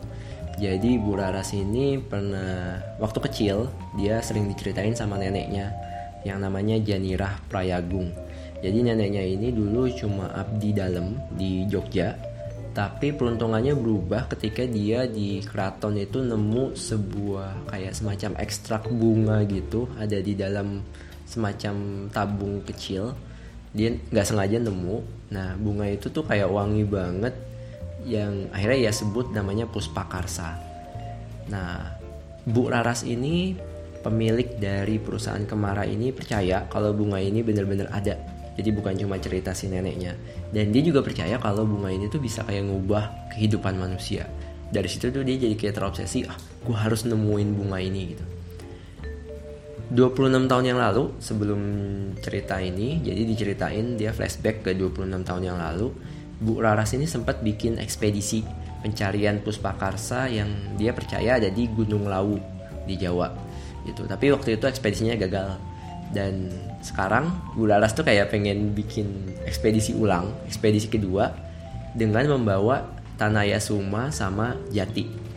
Jadi 0.58 0.98
Bu 0.98 1.14
Laras 1.14 1.54
ini 1.54 1.96
pernah 2.02 2.82
waktu 2.98 3.22
kecil 3.30 3.70
dia 3.94 4.18
sering 4.20 4.50
diceritain 4.50 4.92
sama 4.92 5.14
neneknya 5.16 5.70
yang 6.26 6.42
namanya 6.42 6.76
Janirah 6.82 7.38
Prayagung. 7.46 8.10
Jadi 8.60 8.84
neneknya 8.84 9.24
ini 9.24 9.54
dulu 9.54 9.88
cuma 9.94 10.28
abdi 10.36 10.74
dalam 10.76 11.16
di 11.38 11.64
Jogja 11.70 12.12
tapi 12.70 13.10
peruntungannya 13.10 13.74
berubah 13.74 14.30
ketika 14.30 14.62
dia 14.62 15.02
di 15.10 15.42
keraton 15.42 15.98
itu 15.98 16.22
nemu 16.22 16.78
sebuah 16.78 17.66
kayak 17.66 17.98
semacam 17.98 18.30
ekstrak 18.38 18.86
bunga 18.86 19.42
gitu 19.50 19.90
ada 19.98 20.14
di 20.22 20.38
dalam 20.38 20.78
semacam 21.26 22.06
tabung 22.14 22.62
kecil. 22.62 23.10
Dia 23.74 23.94
nggak 23.94 24.26
sengaja 24.26 24.62
nemu. 24.62 24.96
Nah 25.34 25.58
bunga 25.58 25.90
itu 25.90 26.10
tuh 26.14 26.22
kayak 26.22 26.50
wangi 26.50 26.86
banget 26.86 27.34
yang 28.06 28.46
akhirnya 28.54 28.90
ya 28.90 28.92
sebut 28.94 29.34
namanya 29.34 29.66
puspakarsa. 29.66 30.54
Nah 31.50 31.98
Bu 32.46 32.70
Raras 32.70 33.02
ini 33.02 33.58
pemilik 34.00 34.56
dari 34.56 34.96
perusahaan 34.96 35.42
Kemara 35.44 35.84
ini 35.84 36.14
percaya 36.14 36.64
kalau 36.70 36.94
bunga 36.94 37.18
ini 37.18 37.42
benar-benar 37.42 37.90
ada 37.92 38.16
jadi 38.60 38.76
bukan 38.76 38.92
cuma 39.00 39.16
cerita 39.16 39.56
si 39.56 39.72
neneknya. 39.72 40.12
Dan 40.52 40.68
dia 40.68 40.84
juga 40.84 41.00
percaya 41.00 41.40
kalau 41.40 41.64
bunga 41.64 41.88
ini 41.88 42.12
tuh 42.12 42.20
bisa 42.20 42.44
kayak 42.44 42.68
ngubah 42.68 43.32
kehidupan 43.32 43.80
manusia. 43.80 44.28
Dari 44.68 44.86
situ 44.86 45.08
tuh 45.08 45.24
dia 45.24 45.40
jadi 45.40 45.56
kayak 45.56 45.80
terobsesi 45.80 46.28
ah 46.28 46.36
gue 46.36 46.76
harus 46.76 47.08
nemuin 47.08 47.48
bunga 47.56 47.80
ini 47.80 48.02
gitu. 48.12 48.24
26 49.90 50.46
tahun 50.46 50.64
yang 50.70 50.78
lalu 50.78 51.18
sebelum 51.18 51.60
cerita 52.22 52.62
ini 52.62 53.02
jadi 53.02 53.26
diceritain 53.26 53.98
dia 53.98 54.14
flashback 54.14 54.62
ke 54.62 54.70
26 54.78 55.26
tahun 55.26 55.42
yang 55.42 55.58
lalu 55.58 55.90
Bu 56.38 56.62
Laras 56.62 56.94
ini 56.94 57.10
sempat 57.10 57.42
bikin 57.42 57.82
ekspedisi 57.82 58.46
pencarian 58.86 59.42
puspakarsa 59.42 60.30
yang 60.30 60.48
dia 60.78 60.94
percaya 60.94 61.42
ada 61.42 61.50
di 61.50 61.66
Gunung 61.66 62.06
Lawu 62.06 62.38
di 62.86 62.94
Jawa 62.94 63.34
gitu. 63.82 64.06
Tapi 64.06 64.30
waktu 64.30 64.56
itu 64.56 64.64
ekspedisinya 64.70 65.18
gagal 65.18 65.58
dan 66.10 66.50
sekarang 66.82 67.30
Bu 67.54 67.70
Laras 67.70 67.94
tuh 67.94 68.02
kayak 68.02 68.34
pengen 68.34 68.74
bikin 68.74 69.30
ekspedisi 69.46 69.94
ulang 69.94 70.30
ekspedisi 70.46 70.90
kedua 70.90 71.30
dengan 71.94 72.26
membawa 72.38 72.86
Tanaya 73.14 73.62
Suma 73.62 74.10
sama 74.10 74.58
Jati 74.74 75.30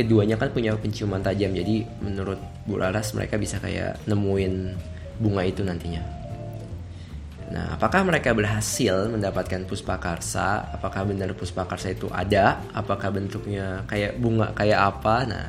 keduanya 0.00 0.40
kan 0.40 0.48
punya 0.48 0.72
penciuman 0.80 1.20
tajam 1.20 1.52
jadi 1.52 1.84
menurut 2.00 2.40
Bu 2.64 2.80
Laras 2.80 3.12
mereka 3.12 3.36
bisa 3.36 3.60
kayak 3.60 4.00
nemuin 4.08 4.72
bunga 5.20 5.44
itu 5.44 5.60
nantinya. 5.60 6.00
Nah, 7.50 7.76
apakah 7.76 8.06
mereka 8.06 8.30
berhasil 8.30 9.10
mendapatkan 9.10 9.66
puspakarsa? 9.66 10.70
Apakah 10.70 11.02
benar 11.04 11.34
puspakarsa 11.34 11.92
itu 11.92 12.06
ada? 12.08 12.62
Apakah 12.72 13.10
bentuknya 13.10 13.84
kayak 13.90 14.16
bunga 14.16 14.54
kayak 14.54 14.80
apa? 14.80 15.14
Nah, 15.26 15.44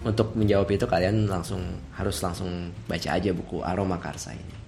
untuk 0.00 0.32
menjawab 0.32 0.68
itu 0.72 0.88
kalian 0.88 1.28
langsung 1.28 1.60
harus 1.92 2.16
langsung 2.24 2.72
baca 2.88 3.08
aja 3.12 3.30
buku 3.36 3.60
Aroma 3.60 4.00
Karsa 4.00 4.32
ini. 4.32 4.60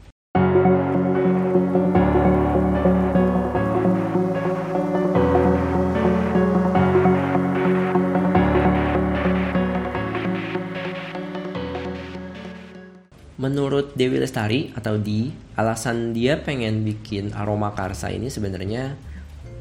Menurut 13.43 13.99
Dewi 13.99 14.23
Lestari 14.23 14.71
atau 14.71 14.95
Di, 15.03 15.35
alasan 15.59 16.15
dia 16.15 16.39
pengen 16.39 16.87
bikin 16.87 17.35
aroma 17.35 17.75
karsa 17.75 18.15
ini 18.15 18.31
sebenarnya 18.31 18.95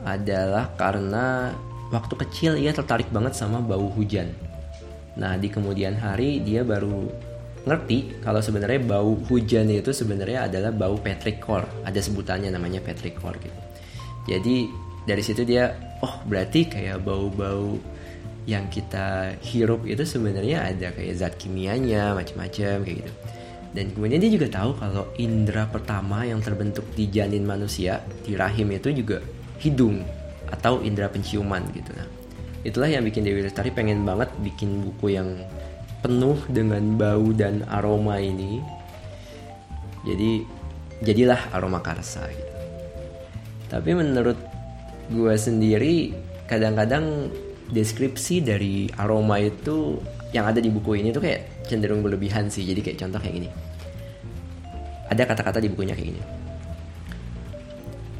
adalah 0.05 0.69
karena 0.77 1.49
waktu 1.89 2.13
kecil 2.13 2.61
ia 2.61 2.77
tertarik 2.77 3.09
banget 3.09 3.33
sama 3.33 3.57
bau 3.57 3.89
hujan. 3.89 4.50
Nah, 5.19 5.35
di 5.35 5.51
kemudian 5.51 5.99
hari 5.99 6.39
dia 6.39 6.63
baru 6.63 7.09
ngerti 7.61 8.23
kalau 8.25 8.41
sebenarnya 8.41 8.81
bau 8.81 9.13
hujan 9.29 9.69
itu 9.69 9.91
sebenarnya 9.91 10.47
adalah 10.47 10.71
bau 10.71 10.95
petrichor. 10.97 11.67
Ada 11.83 11.99
sebutannya 11.99 12.49
namanya 12.49 12.79
petrichor 12.79 13.35
gitu. 13.37 13.59
Jadi 14.29 14.69
dari 15.03 15.23
situ 15.25 15.41
dia, 15.43 15.73
oh 16.05 16.21
berarti 16.29 16.69
kayak 16.69 17.01
bau-bau 17.01 17.77
yang 18.49 18.69
kita 18.73 19.37
hirup 19.45 19.85
itu 19.85 20.01
sebenarnya 20.01 20.65
ada 20.65 20.89
kayak 20.93 21.13
zat 21.13 21.33
kimianya 21.37 22.17
macam-macam 22.17 22.81
kayak 22.81 22.97
gitu. 23.05 23.13
Dan 23.71 23.95
kemudian 23.95 24.19
dia 24.19 24.31
juga 24.33 24.47
tahu 24.51 24.75
kalau 24.75 25.07
indera 25.15 25.63
pertama 25.63 26.27
yang 26.27 26.43
terbentuk 26.43 26.83
di 26.91 27.07
janin 27.07 27.47
manusia 27.47 28.03
di 28.25 28.35
rahim 28.35 28.67
itu 28.75 28.91
juga 28.91 29.23
hidung 29.63 30.03
atau 30.51 30.83
indera 30.83 31.07
penciuman 31.07 31.63
gitu. 31.71 31.87
Nah, 31.95 32.20
itulah 32.61 32.89
yang 32.89 33.01
bikin 33.05 33.25
Dewi 33.25 33.41
Lestari 33.41 33.73
pengen 33.73 34.05
banget 34.05 34.29
bikin 34.41 34.85
buku 34.85 35.17
yang 35.17 35.41
penuh 36.01 36.37
dengan 36.49 36.81
bau 36.97 37.29
dan 37.33 37.65
aroma 37.69 38.17
ini. 38.17 38.61
Jadi 40.01 40.41
jadilah 41.05 41.53
aroma 41.53 41.81
karsa 41.81 42.25
gitu. 42.29 42.53
Tapi 43.69 43.89
menurut 43.93 44.37
gue 45.09 45.35
sendiri 45.37 46.13
kadang-kadang 46.49 47.29
deskripsi 47.71 48.43
dari 48.43 48.89
aroma 48.99 49.39
itu 49.39 50.01
yang 50.35 50.47
ada 50.47 50.59
di 50.59 50.67
buku 50.67 50.99
ini 50.99 51.13
tuh 51.15 51.23
kayak 51.23 51.65
cenderung 51.69 52.01
berlebihan 52.01 52.49
sih. 52.49 52.65
Jadi 52.65 52.81
kayak 52.81 52.97
contoh 52.99 53.19
kayak 53.21 53.35
gini. 53.41 53.49
Ada 55.11 55.27
kata-kata 55.27 55.59
di 55.59 55.69
bukunya 55.69 55.93
kayak 55.93 56.09
gini. 56.15 56.40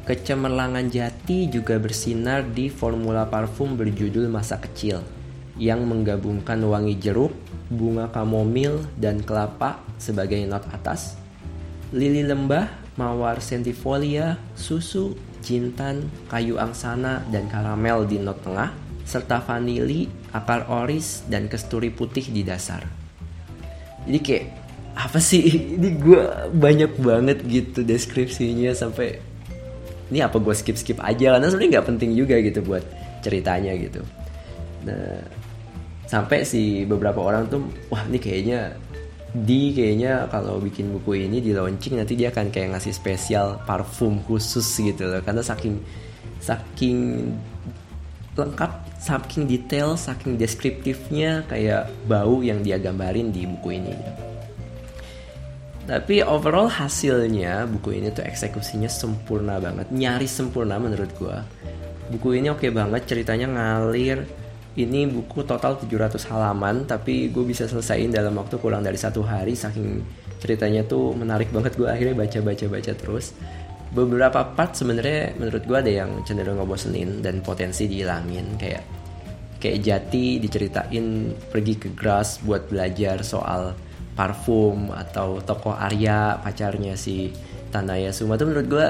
Kecemerlangan 0.02 0.90
jati 0.90 1.46
juga 1.46 1.78
bersinar 1.78 2.42
di 2.50 2.66
formula 2.66 3.22
parfum 3.30 3.78
berjudul 3.78 4.26
Masa 4.26 4.58
Kecil 4.58 4.98
yang 5.54 5.86
menggabungkan 5.86 6.58
wangi 6.66 6.98
jeruk, 6.98 7.30
bunga 7.70 8.10
kamomil, 8.10 8.82
dan 8.98 9.22
kelapa 9.22 9.78
sebagai 10.02 10.42
not 10.42 10.66
atas, 10.74 11.14
lili 11.94 12.26
lembah, 12.26 12.66
mawar 12.98 13.38
sentifolia, 13.38 14.42
susu, 14.58 15.14
jintan, 15.38 16.10
kayu 16.26 16.58
angsana, 16.58 17.22
dan 17.30 17.46
karamel 17.46 18.02
di 18.02 18.18
not 18.18 18.42
tengah, 18.42 18.74
serta 19.06 19.38
vanili, 19.38 20.10
akar 20.34 20.66
oris, 20.66 21.22
dan 21.30 21.46
kesturi 21.46 21.94
putih 21.94 22.26
di 22.26 22.42
dasar. 22.42 22.82
Jadi 24.02 24.18
kayak 24.18 24.46
apa 24.98 25.22
sih 25.22 25.46
ini 25.78 25.94
gue 25.94 26.50
banyak 26.50 26.98
banget 26.98 27.38
gitu 27.46 27.86
deskripsinya 27.86 28.74
sampai 28.74 29.31
ini 30.12 30.20
apa 30.20 30.36
gue 30.36 30.52
skip 30.52 30.76
skip 30.76 31.00
aja 31.00 31.40
karena 31.40 31.48
sebenarnya 31.48 31.80
nggak 31.80 31.88
penting 31.88 32.10
juga 32.12 32.36
gitu 32.44 32.60
buat 32.60 32.84
ceritanya 33.24 33.72
gitu. 33.80 34.04
Nah 34.84 35.24
sampai 36.04 36.44
si 36.44 36.84
beberapa 36.84 37.24
orang 37.24 37.48
tuh 37.48 37.64
wah 37.88 38.04
ini 38.04 38.20
kayaknya 38.20 38.76
di 39.32 39.72
kayaknya 39.72 40.28
kalau 40.28 40.60
bikin 40.60 40.92
buku 40.92 41.24
ini 41.24 41.40
di 41.40 41.56
launching 41.56 41.96
nanti 41.96 42.12
dia 42.12 42.28
akan 42.28 42.52
kayak 42.52 42.76
ngasih 42.76 42.92
spesial 42.92 43.56
parfum 43.64 44.20
khusus 44.28 44.68
gitu 44.76 45.08
loh. 45.08 45.24
Karena 45.24 45.40
saking 45.40 45.80
saking 46.44 47.32
lengkap 48.36 48.72
saking 49.00 49.48
detail 49.48 49.96
saking 49.96 50.36
deskriptifnya 50.36 51.48
kayak 51.48 51.88
bau 52.04 52.44
yang 52.44 52.60
dia 52.60 52.76
gambarin 52.76 53.32
di 53.32 53.48
buku 53.48 53.80
ini 53.80 53.96
tapi 55.92 56.24
overall 56.24 56.72
hasilnya 56.72 57.68
buku 57.68 58.00
ini 58.00 58.08
tuh 58.16 58.24
eksekusinya 58.24 58.88
sempurna 58.88 59.60
banget, 59.60 59.92
nyaris 59.92 60.32
sempurna 60.32 60.80
menurut 60.80 61.12
gua. 61.20 61.44
Buku 62.08 62.40
ini 62.40 62.48
oke 62.48 62.64
okay 62.64 62.70
banget, 62.72 63.04
ceritanya 63.04 63.52
ngalir. 63.52 64.24
Ini 64.72 65.04
buku 65.12 65.44
total 65.44 65.76
700 65.76 66.16
halaman, 66.32 66.88
tapi 66.88 67.28
gue 67.28 67.44
bisa 67.44 67.68
selesaiin 67.68 68.08
dalam 68.08 68.40
waktu 68.40 68.56
kurang 68.56 68.80
dari 68.80 68.96
satu 68.96 69.20
hari, 69.20 69.52
saking 69.52 70.00
ceritanya 70.40 70.80
tuh 70.88 71.12
menarik 71.12 71.52
banget 71.52 71.76
gue 71.76 71.84
akhirnya 71.84 72.16
baca 72.16 72.40
baca 72.40 72.64
baca 72.72 72.92
terus. 72.96 73.36
Beberapa 73.92 74.48
part 74.56 74.72
sebenarnya 74.72 75.36
menurut 75.36 75.68
gue 75.68 75.76
ada 75.76 75.92
yang 75.92 76.24
cenderung 76.24 76.56
ngebosenin 76.56 77.20
dan 77.20 77.44
potensi 77.44 77.84
dihilangin 77.84 78.56
kayak 78.56 78.84
kayak 79.60 79.84
Jati 79.84 80.40
diceritain 80.40 81.36
pergi 81.52 81.76
ke 81.76 81.92
Grass 81.92 82.40
buat 82.40 82.72
belajar 82.72 83.20
soal 83.20 83.76
parfum 84.12 84.92
atau 84.92 85.40
tokoh 85.40 85.72
Arya 85.72 86.36
pacarnya 86.40 86.94
si 86.96 87.32
Tanaya 87.72 88.12
Suma 88.12 88.36
tuh 88.36 88.52
menurut 88.52 88.68
gue 88.68 88.86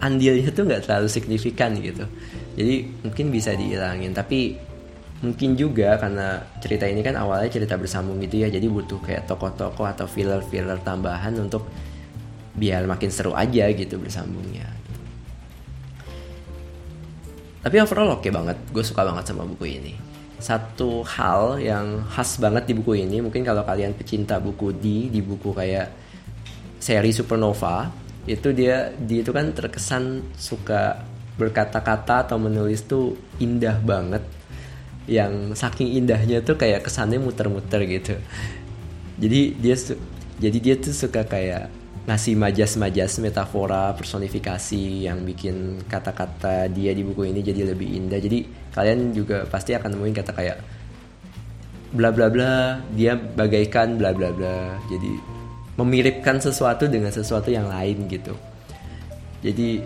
andilnya 0.00 0.48
tuh 0.50 0.64
nggak 0.64 0.88
terlalu 0.88 1.08
signifikan 1.12 1.76
gitu. 1.80 2.08
Jadi 2.54 2.74
mungkin 3.04 3.28
bisa 3.28 3.52
dihilangin 3.52 4.16
tapi 4.16 4.56
mungkin 5.24 5.56
juga 5.56 5.96
karena 5.96 6.44
cerita 6.60 6.84
ini 6.84 7.00
kan 7.00 7.16
awalnya 7.16 7.48
cerita 7.48 7.80
bersambung 7.80 8.20
gitu 8.20 8.44
ya 8.44 8.52
jadi 8.52 8.68
butuh 8.68 9.00
kayak 9.00 9.24
tokoh-tokoh 9.24 9.88
atau 9.88 10.04
filler-filler 10.04 10.76
tambahan 10.84 11.32
untuk 11.40 11.64
biar 12.54 12.84
makin 12.84 13.10
seru 13.10 13.32
aja 13.34 13.68
gitu 13.72 13.98
bersambungnya. 13.98 14.68
Tapi 17.64 17.76
overall 17.80 18.20
oke 18.20 18.28
okay 18.28 18.32
banget 18.32 18.56
gue 18.72 18.84
suka 18.84 19.04
banget 19.04 19.24
sama 19.24 19.48
buku 19.48 19.64
ini 19.80 20.13
satu 20.44 21.00
hal 21.08 21.56
yang 21.56 22.04
khas 22.12 22.36
banget 22.36 22.68
di 22.68 22.76
buku 22.76 23.00
ini. 23.00 23.24
Mungkin 23.24 23.40
kalau 23.40 23.64
kalian 23.64 23.96
pecinta 23.96 24.36
buku 24.36 24.76
di 24.76 25.08
di 25.08 25.24
buku 25.24 25.56
kayak 25.56 25.88
seri 26.76 27.16
Supernova 27.16 27.88
itu 28.28 28.52
dia 28.52 28.92
di 28.92 29.24
itu 29.24 29.32
kan 29.32 29.56
terkesan 29.56 30.36
suka 30.36 31.00
berkata-kata 31.40 32.28
atau 32.28 32.36
menulis 32.36 32.84
tuh 32.84 33.16
indah 33.40 33.80
banget. 33.80 34.20
Yang 35.08 35.56
saking 35.56 35.96
indahnya 35.96 36.44
tuh 36.44 36.60
kayak 36.60 36.84
kesannya 36.84 37.16
muter-muter 37.20 37.80
gitu. 37.88 38.20
Jadi 39.16 39.40
dia 39.56 39.76
jadi 40.36 40.58
dia 40.60 40.74
tuh 40.76 40.92
suka 40.92 41.24
kayak 41.24 41.72
ngasih 42.04 42.36
majas-majas 42.36 43.16
metafora 43.16 43.96
personifikasi 43.96 45.08
yang 45.08 45.24
bikin 45.24 45.80
kata-kata 45.88 46.68
dia 46.68 46.92
di 46.92 47.00
buku 47.00 47.32
ini 47.32 47.40
jadi 47.40 47.72
lebih 47.72 47.88
indah. 47.96 48.20
Jadi 48.20 48.63
kalian 48.74 49.14
juga 49.14 49.46
pasti 49.46 49.72
akan 49.72 49.94
nemuin 49.94 50.14
kata 50.18 50.32
kayak 50.34 50.58
bla 51.94 52.10
bla 52.10 52.26
bla 52.26 52.82
dia 52.92 53.14
bagaikan 53.14 53.96
bla 53.96 54.10
bla 54.10 54.34
bla. 54.34 54.76
Jadi 54.90 55.10
memiripkan 55.78 56.42
sesuatu 56.42 56.90
dengan 56.90 57.14
sesuatu 57.14 57.48
yang 57.48 57.70
lain 57.70 58.10
gitu. 58.10 58.34
Jadi 59.40 59.80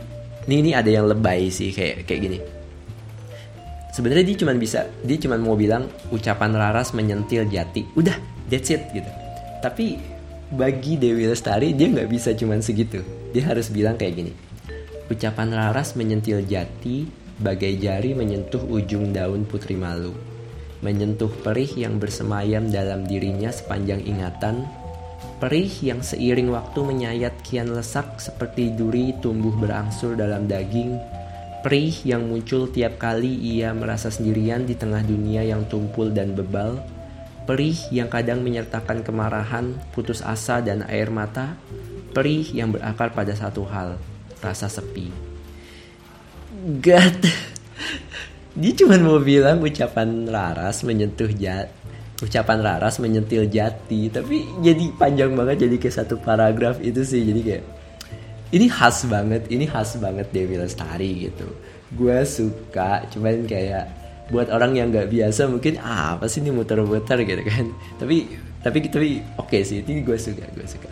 ini 0.49 0.54
ini 0.64 0.71
ada 0.73 0.88
yang 0.88 1.04
lebay 1.04 1.52
sih 1.52 1.71
kayak 1.71 2.09
kayak 2.09 2.21
gini. 2.25 2.38
Sebenarnya 3.92 4.25
dia 4.25 4.37
cuma 4.40 4.52
bisa 4.57 4.88
dia 5.04 5.16
cuma 5.21 5.37
mau 5.37 5.59
bilang 5.59 5.87
ucapan 6.09 6.57
Laras 6.57 6.97
menyentil 6.97 7.45
jati. 7.52 7.85
Udah 7.92 8.16
that's 8.49 8.73
it 8.73 8.88
gitu. 8.97 9.11
Tapi 9.61 10.00
bagi 10.49 10.97
Dewi 10.97 11.28
Lestari 11.28 11.76
dia 11.76 11.92
nggak 11.92 12.09
bisa 12.09 12.33
cuman 12.33 12.64
segitu. 12.64 13.04
Dia 13.37 13.52
harus 13.52 13.68
bilang 13.68 14.00
kayak 14.00 14.14
gini 14.16 14.33
ucapan 15.09 15.49
Laras 15.52 15.97
menyentil 15.97 16.45
jati 16.45 17.09
bagai 17.38 17.78
jari 17.78 18.14
menyentuh 18.14 18.61
ujung 18.66 19.14
daun 19.14 19.47
putri 19.47 19.78
malu 19.78 20.14
menyentuh 20.83 21.30
perih 21.42 21.75
yang 21.75 21.99
bersemayam 21.99 22.71
dalam 22.71 23.02
dirinya 23.07 23.50
sepanjang 23.50 24.02
ingatan 24.07 24.66
Perih 25.38 25.71
yang 25.87 26.02
seiring 26.02 26.50
waktu 26.50 26.83
menyayat 26.83 27.30
kian 27.47 27.71
lesak 27.71 28.18
seperti 28.18 28.75
duri 28.75 29.14
tumbuh 29.23 29.54
berangsur 29.54 30.18
dalam 30.18 30.50
daging. 30.50 30.99
Perih 31.62 31.95
yang 32.02 32.26
muncul 32.26 32.66
tiap 32.66 32.99
kali 32.99 33.38
ia 33.38 33.71
merasa 33.71 34.11
sendirian 34.11 34.66
di 34.66 34.75
tengah 34.75 34.99
dunia 35.07 35.47
yang 35.47 35.62
tumpul 35.71 36.11
dan 36.11 36.35
bebal. 36.35 36.83
Perih 37.47 37.78
yang 37.95 38.11
kadang 38.11 38.42
menyertakan 38.42 39.07
kemarahan, 39.07 39.78
putus 39.95 40.26
asa, 40.26 40.59
dan 40.59 40.83
air 40.90 41.07
mata. 41.07 41.54
Perih 42.11 42.50
yang 42.50 42.75
berakar 42.75 43.14
pada 43.14 43.30
satu 43.30 43.62
hal, 43.62 43.95
rasa 44.42 44.66
sepi. 44.66 45.28
God, 46.59 47.23
dia 48.59 48.73
cuma 48.75 48.99
mau 48.99 49.23
bilang 49.23 49.62
ucapan 49.62 50.27
Laras 50.27 50.83
menyentuh 50.83 51.31
jat 51.31 51.71
ucapan 52.23 52.59
Raras 52.62 52.99
menyentil 52.99 53.47
jati. 53.47 54.11
Tapi 54.11 54.43
jadi 54.62 54.91
panjang 54.99 55.35
banget 55.38 55.67
jadi 55.67 55.77
kayak 55.79 55.95
satu 55.95 56.19
paragraf 56.19 56.83
itu 56.83 57.03
sih. 57.07 57.23
Jadi 57.23 57.41
kayak 57.47 57.65
ini 58.55 58.67
khas 58.67 59.05
banget 59.07 59.47
ini 59.53 59.65
khas 59.69 60.00
banget 60.03 60.27
Dewi 60.35 60.59
Lestari 60.59 61.31
gitu. 61.31 61.47
Gue 61.95 62.19
suka 62.27 63.07
cuman 63.12 63.47
kayak 63.47 63.87
buat 64.29 64.53
orang 64.53 64.77
yang 64.77 64.93
nggak 64.93 65.09
biasa 65.09 65.49
mungkin 65.49 65.81
ah, 65.81 66.19
apa 66.19 66.29
sih 66.29 66.45
ini 66.45 66.53
muter-muter? 66.53 67.23
gitu 67.25 67.43
kan. 67.47 67.67
Tapi 68.03 68.17
tapi 68.59 68.79
tapi 68.91 69.09
oke 69.38 69.55
okay 69.55 69.62
sih 69.62 69.81
ini 69.87 70.03
gue 70.03 70.19
suka 70.19 70.45
gue 70.53 70.67
suka. 70.67 70.91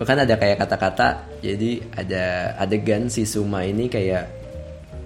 Bahkan 0.00 0.16
ada 0.24 0.34
kayak 0.36 0.64
kata-kata 0.64 1.29
jadi 1.40 1.80
ada 1.96 2.54
adegan 2.60 3.08
si 3.08 3.24
Suma 3.24 3.64
ini 3.64 3.88
kayak 3.88 4.28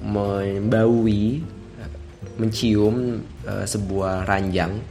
membaui 0.04 1.40
mencium 2.36 3.22
uh, 3.46 3.64
sebuah 3.64 4.26
ranjang. 4.26 4.82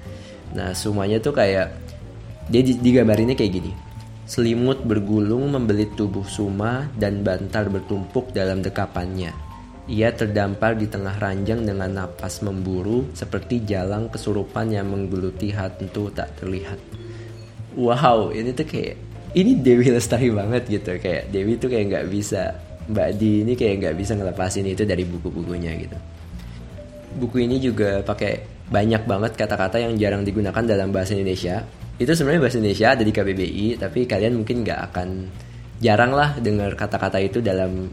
Nah, 0.56 0.72
semuanya 0.72 1.20
tuh 1.20 1.36
kayak 1.36 1.76
dia 2.48 2.62
digambarinnya 2.64 3.36
kayak 3.36 3.54
gini. 3.60 3.72
Selimut 4.24 4.88
bergulung 4.88 5.52
membelit 5.52 6.00
tubuh 6.00 6.24
Suma 6.24 6.88
dan 6.96 7.22
bantal 7.28 7.68
bertumpuk 7.68 8.32
dalam 8.32 8.64
dekapannya. 8.64 9.36
Ia 9.84 10.16
terdampar 10.16 10.80
di 10.80 10.88
tengah 10.88 11.20
ranjang 11.20 11.68
dengan 11.68 11.92
napas 11.92 12.40
memburu 12.40 13.12
seperti 13.12 13.68
jalang 13.68 14.08
kesurupan 14.08 14.72
yang 14.72 14.88
menggeluti 14.88 15.52
hantu 15.52 16.08
tak 16.08 16.40
terlihat. 16.40 16.80
Wow, 17.76 18.32
ini 18.32 18.56
tuh 18.56 18.64
kayak 18.64 18.96
ini 19.34 19.52
Dewi 19.60 19.90
Lestari 19.90 20.30
banget 20.30 20.70
gitu. 20.70 20.98
Kayak 21.02 21.34
Dewi 21.34 21.58
tuh 21.58 21.70
kayak 21.70 21.86
nggak 21.90 22.06
bisa 22.10 22.54
Mbak 22.84 23.10
Di 23.16 23.32
ini 23.48 23.54
kayak 23.56 23.76
nggak 23.80 23.96
bisa 23.96 24.12
ngelepasin 24.14 24.68
itu 24.68 24.84
dari 24.84 25.04
buku-bukunya 25.08 25.72
gitu. 25.80 25.98
Buku 27.18 27.46
ini 27.46 27.62
juga 27.62 28.02
pakai 28.02 28.42
banyak 28.70 29.06
banget 29.06 29.38
kata-kata 29.38 29.78
yang 29.78 29.94
jarang 29.98 30.26
digunakan 30.26 30.64
dalam 30.64 30.90
bahasa 30.90 31.14
Indonesia. 31.14 31.62
Itu 31.98 32.12
sebenarnya 32.18 32.42
bahasa 32.50 32.58
Indonesia 32.58 32.88
ada 32.90 33.04
di 33.06 33.14
KBBI, 33.14 33.68
tapi 33.78 34.10
kalian 34.10 34.34
mungkin 34.42 34.66
nggak 34.66 34.80
akan 34.92 35.10
jarang 35.78 36.12
lah 36.12 36.36
dengar 36.42 36.74
kata-kata 36.74 37.22
itu 37.22 37.38
dalam 37.38 37.86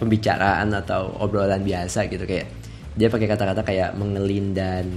pembicaraan 0.00 0.72
atau 0.72 1.12
obrolan 1.20 1.60
biasa 1.60 2.08
gitu. 2.08 2.24
Kayak 2.24 2.48
dia 2.96 3.08
pakai 3.12 3.28
kata-kata 3.28 3.62
kayak 3.64 3.90
mengelindan 3.96 4.88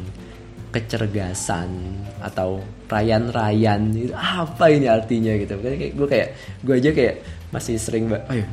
kecergasan 0.75 1.71
atau 2.19 2.59
rayan-rayan 2.91 3.95
itu 3.95 4.11
apa 4.11 4.67
ini 4.67 4.91
artinya 4.91 5.31
gitu? 5.39 5.55
Kayak 5.63 5.95
gue 5.95 6.07
kayak 6.11 6.29
gue 6.59 6.75
aja 6.75 6.91
kayak 6.91 7.15
masih 7.55 7.79
sering 7.79 8.11
ayo 8.11 8.43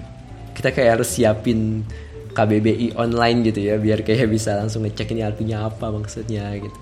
kita 0.55 0.71
kayak 0.71 1.01
harus 1.01 1.11
siapin 1.11 1.83
KBBI 2.31 2.95
online 2.95 3.43
gitu 3.51 3.61
ya 3.61 3.75
biar 3.83 4.07
kayak 4.07 4.31
bisa 4.31 4.55
langsung 4.55 4.87
ngecek 4.87 5.11
ini 5.19 5.27
artinya 5.27 5.67
apa 5.67 5.91
maksudnya 5.91 6.55
gitu. 6.63 6.81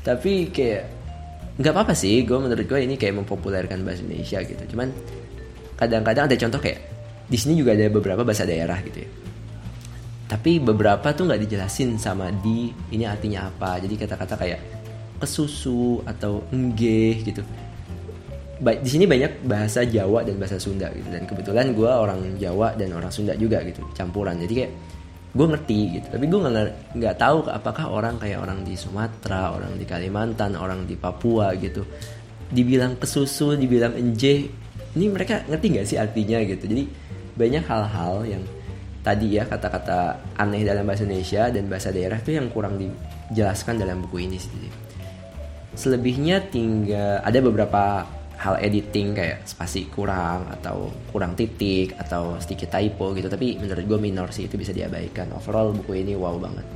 Tapi 0.00 0.48
kayak 0.48 0.82
nggak 1.60 1.72
apa-apa 1.76 1.92
sih 1.92 2.24
gue 2.24 2.38
menurut 2.40 2.64
gue 2.64 2.80
ini 2.80 2.96
kayak 2.96 3.20
mempopulerkan 3.20 3.84
bahasa 3.84 4.00
Indonesia 4.00 4.40
gitu. 4.40 4.62
Cuman 4.72 4.88
kadang-kadang 5.76 6.32
ada 6.32 6.36
contoh 6.40 6.58
kayak 6.58 6.80
di 7.28 7.36
sini 7.36 7.60
juga 7.60 7.76
ada 7.76 7.86
beberapa 7.92 8.24
bahasa 8.24 8.48
daerah 8.48 8.80
gitu 8.82 9.04
ya 9.04 9.21
tapi 10.32 10.56
beberapa 10.56 11.12
tuh 11.12 11.28
nggak 11.28 11.44
dijelasin 11.44 12.00
sama 12.00 12.32
di 12.32 12.72
ini 12.88 13.04
artinya 13.04 13.52
apa. 13.52 13.76
Jadi 13.76 14.00
kata-kata 14.00 14.40
kayak 14.40 14.60
kesusu 15.20 16.00
atau 16.08 16.40
enggeh 16.48 17.20
gitu. 17.20 17.44
Di 18.56 18.88
sini 18.88 19.04
banyak 19.04 19.44
bahasa 19.44 19.84
Jawa 19.84 20.24
dan 20.24 20.40
bahasa 20.40 20.56
Sunda 20.56 20.88
gitu. 20.96 21.04
Dan 21.12 21.28
kebetulan 21.28 21.76
gue 21.76 21.84
orang 21.84 22.40
Jawa 22.40 22.72
dan 22.80 22.96
orang 22.96 23.12
Sunda 23.12 23.36
juga 23.36 23.60
gitu 23.60 23.84
campuran. 23.92 24.40
Jadi 24.40 24.52
kayak 24.56 24.72
gue 25.36 25.46
ngerti 25.52 25.80
gitu. 26.00 26.06
Tapi 26.08 26.24
gue 26.24 26.38
nggak 26.40 26.96
nggak 26.96 27.14
tahu 27.20 27.36
apakah 27.52 27.84
orang 27.92 28.16
kayak 28.16 28.40
orang 28.40 28.64
di 28.64 28.72
Sumatera 28.72 29.52
orang 29.52 29.76
di 29.76 29.84
Kalimantan 29.84 30.56
orang 30.56 30.88
di 30.88 30.96
Papua 30.96 31.52
gitu 31.60 31.84
dibilang 32.48 32.96
kesusu 32.96 33.60
dibilang 33.60 33.96
enje 34.00 34.48
ini 34.96 35.06
mereka 35.12 35.44
ngerti 35.44 35.66
nggak 35.76 35.86
sih 35.92 36.00
artinya 36.00 36.40
gitu? 36.40 36.64
Jadi 36.72 36.88
banyak 37.36 37.64
hal-hal 37.68 38.24
yang 38.24 38.44
tadi 39.02 39.34
ya 39.34 39.44
kata-kata 39.44 40.32
aneh 40.38 40.62
dalam 40.62 40.86
bahasa 40.86 41.02
Indonesia 41.02 41.50
dan 41.50 41.66
bahasa 41.66 41.90
daerah 41.90 42.22
itu 42.22 42.38
yang 42.38 42.46
kurang 42.54 42.78
dijelaskan 42.78 43.82
dalam 43.82 43.98
buku 44.06 44.30
ini 44.30 44.38
sih. 44.38 44.70
Selebihnya 45.74 46.46
tinggal 46.48 47.18
ada 47.26 47.38
beberapa 47.42 48.06
hal 48.38 48.58
editing 48.58 49.14
kayak 49.14 49.46
spasi 49.46 49.86
kurang 49.90 50.50
atau 50.50 50.90
kurang 51.10 51.34
titik 51.34 51.94
atau 51.98 52.38
sedikit 52.42 52.74
typo 52.74 53.14
gitu 53.14 53.30
tapi 53.30 53.54
menurut 53.58 53.86
gue 53.86 53.98
minor 53.98 54.28
sih 54.30 54.46
itu 54.46 54.54
bisa 54.54 54.70
diabaikan. 54.70 55.34
Overall 55.34 55.74
buku 55.74 55.98
ini 55.98 56.14
wow 56.14 56.38
banget. 56.38 56.66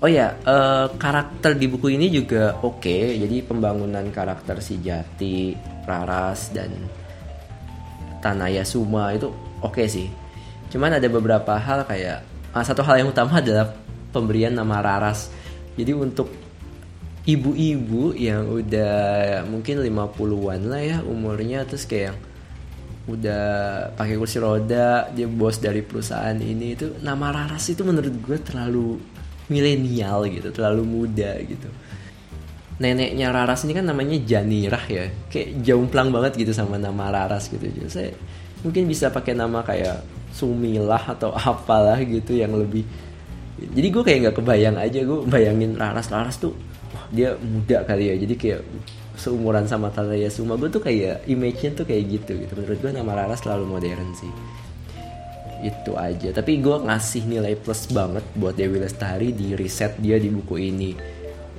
Oh 0.00 0.08
ya 0.08 0.34
uh, 0.48 0.90
karakter 0.96 1.54
di 1.54 1.70
buku 1.70 1.94
ini 1.94 2.10
juga 2.10 2.58
oke. 2.58 2.82
Okay. 2.82 3.22
jadi 3.22 3.46
pembangunan 3.46 4.08
karakter 4.10 4.58
si 4.58 4.82
Jati 4.82 5.54
Raras 5.86 6.50
dan 6.50 6.74
Tanaya 8.18 8.64
Suma 8.64 9.12
itu 9.14 9.30
oke 9.60 9.76
okay 9.76 9.86
sih 9.86 10.19
cuman 10.70 10.96
ada 10.96 11.08
beberapa 11.10 11.58
hal 11.58 11.84
kayak 11.84 12.22
ah, 12.54 12.64
satu 12.64 12.80
hal 12.86 13.02
yang 13.02 13.10
utama 13.10 13.42
adalah 13.42 13.74
pemberian 14.14 14.54
nama 14.54 14.82
Raras. 14.82 15.30
Jadi 15.74 15.92
untuk 15.94 16.30
ibu-ibu 17.26 18.16
yang 18.16 18.48
udah 18.48 19.44
mungkin 19.46 19.84
50-an 19.84 20.60
lah 20.66 20.82
ya 20.82 20.98
umurnya 21.04 21.68
terus 21.68 21.84
kayak 21.84 22.10
yang 22.10 22.18
udah 23.10 23.44
pakai 23.96 24.14
kursi 24.16 24.38
roda 24.38 25.08
dia 25.10 25.26
bos 25.26 25.58
dari 25.58 25.82
perusahaan 25.82 26.36
ini 26.36 26.78
itu 26.78 27.00
nama 27.02 27.32
Raras 27.32 27.72
itu 27.72 27.82
menurut 27.82 28.12
gue 28.22 28.38
terlalu 28.38 29.00
milenial 29.50 30.26
gitu 30.30 30.48
terlalu 30.54 30.82
muda 30.86 31.34
gitu. 31.42 31.68
Neneknya 32.80 33.28
Raras 33.28 33.68
ini 33.68 33.76
kan 33.76 33.84
namanya 33.84 34.16
Janirah 34.16 34.84
ya 34.88 35.04
kayak 35.28 35.60
jaumplang 35.60 36.08
banget 36.08 36.40
gitu 36.40 36.52
sama 36.56 36.80
nama 36.80 37.12
Raras 37.12 37.52
gitu. 37.52 37.60
Jadi 37.60 37.90
saya 37.92 38.10
mungkin 38.64 38.88
bisa 38.88 39.12
pakai 39.12 39.36
nama 39.36 39.60
kayak 39.60 40.19
Sumilah 40.30 41.14
atau 41.14 41.34
apalah 41.34 41.98
gitu 42.02 42.38
yang 42.38 42.54
lebih 42.54 42.86
jadi 43.60 43.88
gue 43.92 44.02
kayak 44.02 44.18
nggak 44.24 44.36
kebayang 44.40 44.76
aja 44.80 45.04
gue 45.04 45.18
bayangin 45.28 45.76
Raras 45.76 46.08
Raras 46.08 46.40
tuh 46.40 46.56
dia 47.12 47.36
muda 47.36 47.84
kali 47.84 48.08
ya 48.08 48.14
jadi 48.16 48.34
kayak 48.38 48.60
seumuran 49.20 49.68
sama 49.68 49.92
Tataya 49.92 50.32
Suma 50.32 50.56
gue 50.56 50.72
tuh 50.72 50.80
kayak 50.80 51.28
image-nya 51.28 51.76
tuh 51.76 51.84
kayak 51.84 52.02
gitu 52.08 52.32
gitu. 52.40 52.52
Menurut 52.56 52.78
gue 52.80 52.92
nama 52.96 53.12
Rara 53.12 53.36
selalu 53.36 53.68
modern 53.68 54.16
sih. 54.16 54.32
Itu 55.60 55.92
aja. 56.00 56.32
Tapi 56.32 56.64
gue 56.64 56.76
ngasih 56.88 57.28
nilai 57.28 57.52
plus 57.60 57.84
banget 57.92 58.24
buat 58.32 58.56
Dewi 58.56 58.80
Lestari 58.80 59.36
di 59.36 59.52
riset 59.52 60.00
dia 60.00 60.16
di 60.16 60.32
buku 60.32 60.56
ini. 60.56 60.96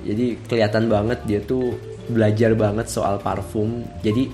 Jadi 0.02 0.42
kelihatan 0.50 0.90
banget 0.90 1.22
dia 1.22 1.38
tuh 1.38 1.78
belajar 2.10 2.58
banget 2.58 2.90
soal 2.90 3.22
parfum. 3.22 3.86
Jadi 4.02 4.26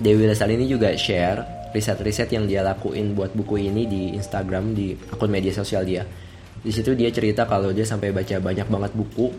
Dewi 0.00 0.24
Lestari 0.24 0.56
ini 0.56 0.64
juga 0.64 0.96
share 0.96 1.59
riset-riset 1.70 2.30
yang 2.34 2.44
dia 2.46 2.60
lakuin 2.66 3.14
buat 3.14 3.34
buku 3.34 3.70
ini 3.70 3.86
di 3.86 4.02
Instagram 4.14 4.74
di 4.74 4.94
akun 5.10 5.30
media 5.30 5.54
sosial 5.54 5.86
dia. 5.86 6.06
Di 6.60 6.70
situ 6.74 6.92
dia 6.92 7.08
cerita 7.08 7.48
kalau 7.48 7.72
dia 7.72 7.88
sampai 7.88 8.12
baca 8.12 8.36
banyak 8.36 8.68
banget 8.68 8.92
buku 8.92 9.32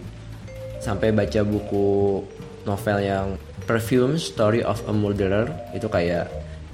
sampai 0.81 1.13
baca 1.13 1.45
buku 1.45 2.25
novel 2.65 2.97
yang 2.99 3.27
Perfume 3.69 4.17
Story 4.17 4.65
of 4.65 4.81
a 4.89 4.93
Murderer 4.93 5.53
itu 5.77 5.85
kayak 5.85 6.25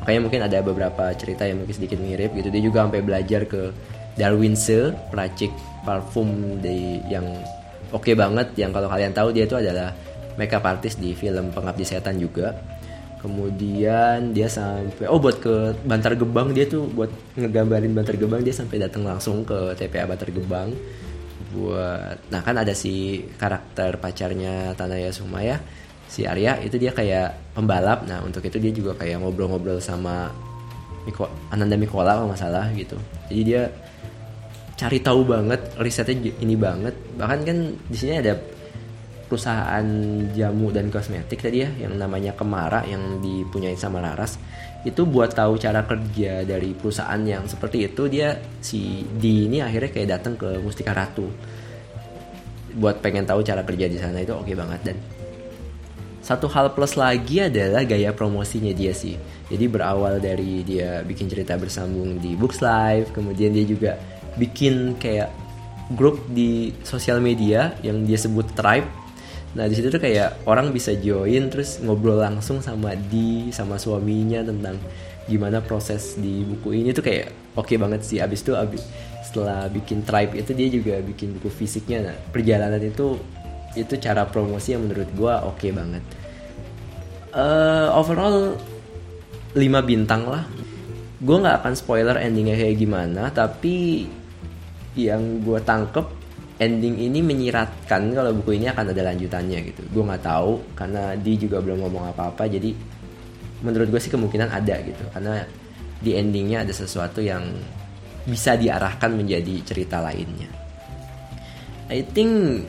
kayak 0.08 0.24
mungkin 0.24 0.48
ada 0.48 0.64
beberapa 0.64 1.12
cerita 1.20 1.44
yang 1.44 1.60
mungkin 1.60 1.76
sedikit 1.76 2.00
mirip 2.00 2.32
gitu. 2.32 2.48
Dia 2.48 2.64
juga 2.64 2.88
sampai 2.88 3.04
belajar 3.04 3.44
ke 3.44 3.76
Darwinse 4.16 4.96
peracik 5.12 5.52
parfum 5.84 6.58
di 6.64 7.04
yang 7.12 7.28
oke 7.92 8.08
okay 8.08 8.16
banget 8.16 8.56
yang 8.56 8.72
kalau 8.72 8.88
kalian 8.88 9.12
tahu 9.12 9.36
dia 9.36 9.46
itu 9.46 9.60
adalah 9.60 9.92
makeup 10.40 10.64
artist 10.64 10.98
di 11.04 11.12
film 11.14 11.52
Pengabdi 11.52 11.84
Setan 11.84 12.18
juga 12.18 12.56
kemudian 13.18 14.32
dia 14.32 14.46
sampai 14.46 15.10
oh 15.10 15.18
buat 15.18 15.42
ke 15.42 15.74
Bantar 15.84 16.14
Gebang 16.14 16.54
dia 16.54 16.70
tuh 16.70 16.86
buat 16.92 17.10
ngegambarin 17.34 17.92
Bantar 17.92 18.16
Gebang 18.16 18.46
dia 18.46 18.54
sampai 18.54 18.78
datang 18.78 19.04
langsung 19.04 19.42
ke 19.42 19.74
TPA 19.74 20.06
Bantar 20.06 20.30
Gebang 20.30 20.74
buat 21.54 22.18
nah 22.30 22.42
kan 22.46 22.62
ada 22.62 22.78
si 22.78 23.26
karakter 23.40 23.98
pacarnya 23.98 24.78
Tanaya 24.78 25.10
Sumaya 25.10 25.58
si 26.08 26.24
Arya 26.24 26.58
itu 26.64 26.80
dia 26.80 26.96
kayak 26.96 27.54
pembalap. 27.54 28.08
Nah 28.08 28.24
untuk 28.24 28.42
itu 28.48 28.58
dia 28.58 28.72
juga 28.72 28.96
kayak 28.96 29.22
ngobrol-ngobrol 29.22 29.78
sama 29.84 30.32
Miko, 31.04 31.28
Ananda 31.52 31.76
Mikola 31.76 32.20
kalau 32.20 32.32
masalah 32.32 32.72
gitu. 32.76 32.96
Jadi 33.28 33.42
dia 33.44 33.72
cari 34.80 35.00
tahu 35.04 35.28
banget 35.28 35.60
risetnya 35.80 36.32
ini 36.40 36.56
banget. 36.56 36.96
Bahkan 37.20 37.40
kan 37.44 37.58
di 37.76 37.98
sini 38.00 38.20
ada 38.20 38.34
perusahaan 39.28 39.86
jamu 40.34 40.72
dan 40.72 40.88
kosmetik 40.88 41.44
tadi 41.44 41.68
ya 41.68 41.70
yang 41.78 42.00
namanya 42.00 42.34
Kemara 42.34 42.88
yang 42.88 43.20
dipunyai 43.20 43.76
sama 43.76 44.00
Laras 44.00 44.40
itu 44.88 45.04
buat 45.04 45.36
tahu 45.36 45.60
cara 45.60 45.84
kerja 45.84 46.48
dari 46.48 46.72
perusahaan 46.72 47.20
yang 47.22 47.44
seperti 47.46 47.92
itu 47.92 48.08
dia 48.08 48.40
si 48.64 49.04
di 49.04 49.52
ini 49.52 49.60
akhirnya 49.60 49.92
kayak 49.92 50.10
datang 50.20 50.40
ke 50.40 50.58
Mustika 50.64 50.96
Ratu 50.96 51.28
buat 52.78 53.04
pengen 53.04 53.28
tahu 53.28 53.44
cara 53.44 53.68
kerja 53.68 53.86
di 53.92 53.98
sana 54.00 54.24
itu 54.24 54.32
oke 54.32 54.48
okay 54.48 54.56
banget 54.56 54.82
dan 54.82 54.98
satu 56.28 56.52
hal 56.52 56.76
plus 56.76 57.00
lagi 57.00 57.40
adalah 57.40 57.88
gaya 57.88 58.12
promosinya 58.12 58.76
dia 58.76 58.92
sih. 58.92 59.16
Jadi 59.48 59.64
berawal 59.72 60.20
dari 60.20 60.60
dia 60.60 61.00
bikin 61.00 61.32
cerita 61.32 61.56
bersambung 61.56 62.20
di 62.20 62.36
Books 62.36 62.60
Live, 62.60 63.16
kemudian 63.16 63.56
dia 63.56 63.64
juga 63.64 63.96
bikin 64.36 65.00
kayak 65.00 65.32
grup 65.96 66.20
di 66.28 66.76
sosial 66.84 67.24
media 67.24 67.72
yang 67.80 68.04
dia 68.04 68.20
sebut 68.20 68.44
tribe. 68.60 69.07
Nah 69.56 69.66
di 69.70 69.74
situ 69.78 69.88
tuh 69.88 70.02
kayak 70.02 70.44
orang 70.50 70.76
bisa 70.76 70.92
join 70.98 71.48
terus 71.48 71.80
ngobrol 71.80 72.20
langsung 72.20 72.60
sama 72.60 72.98
di 72.98 73.54
sama 73.56 73.80
suaminya 73.80 74.44
tentang 74.44 74.76
gimana 75.28 75.60
proses 75.64 76.16
di 76.20 76.44
buku 76.44 76.84
ini 76.84 76.96
tuh 76.96 77.04
kayak 77.04 77.56
oke 77.56 77.70
okay 77.70 77.78
banget 77.80 78.02
sih. 78.04 78.20
Abis 78.20 78.44
itu 78.44 78.58
abis 78.58 78.84
setelah 79.24 79.68
bikin 79.72 80.04
tribe 80.04 80.36
itu 80.36 80.52
dia 80.56 80.68
juga 80.68 81.00
bikin 81.00 81.40
buku 81.40 81.48
fisiknya. 81.54 82.12
Nah 82.12 82.16
perjalanan 82.34 82.82
itu 82.84 83.16
itu 83.78 83.94
cara 84.02 84.26
promosi 84.26 84.74
yang 84.74 84.90
menurut 84.90 85.10
gue 85.14 85.34
oke 85.46 85.62
okay 85.62 85.70
banget 85.70 86.04
uh, 87.38 87.94
overall 87.94 88.58
5 89.54 89.62
bintang 89.86 90.26
lah 90.26 90.44
gue 91.18 91.38
nggak 91.38 91.66
akan 91.66 91.74
spoiler 91.74 92.18
endingnya 92.18 92.58
kayak 92.58 92.78
gimana 92.78 93.30
tapi 93.34 94.06
yang 94.98 95.42
gue 95.46 95.62
tangkep 95.62 96.06
ending 96.58 96.98
ini 96.98 97.22
menyiratkan 97.22 98.14
kalau 98.14 98.34
buku 98.34 98.58
ini 98.58 98.70
akan 98.70 98.94
ada 98.94 99.02
lanjutannya 99.14 99.60
gitu 99.74 99.82
gue 99.88 100.04
nggak 100.04 100.24
tahu 100.26 100.62
karena 100.74 101.14
di 101.18 101.34
juga 101.38 101.62
belum 101.62 101.86
ngomong 101.86 102.14
apa-apa 102.14 102.50
jadi 102.50 102.74
menurut 103.62 103.90
gue 103.94 104.02
sih 104.02 104.14
kemungkinan 104.14 104.50
ada 104.50 104.76
gitu 104.82 105.04
karena 105.14 105.46
di 105.98 106.14
endingnya 106.14 106.66
ada 106.66 106.74
sesuatu 106.74 107.22
yang 107.22 107.46
bisa 108.26 108.58
diarahkan 108.58 109.14
menjadi 109.14 109.62
cerita 109.66 110.02
lainnya 110.02 110.50
I 111.88 112.04
think 112.04 112.68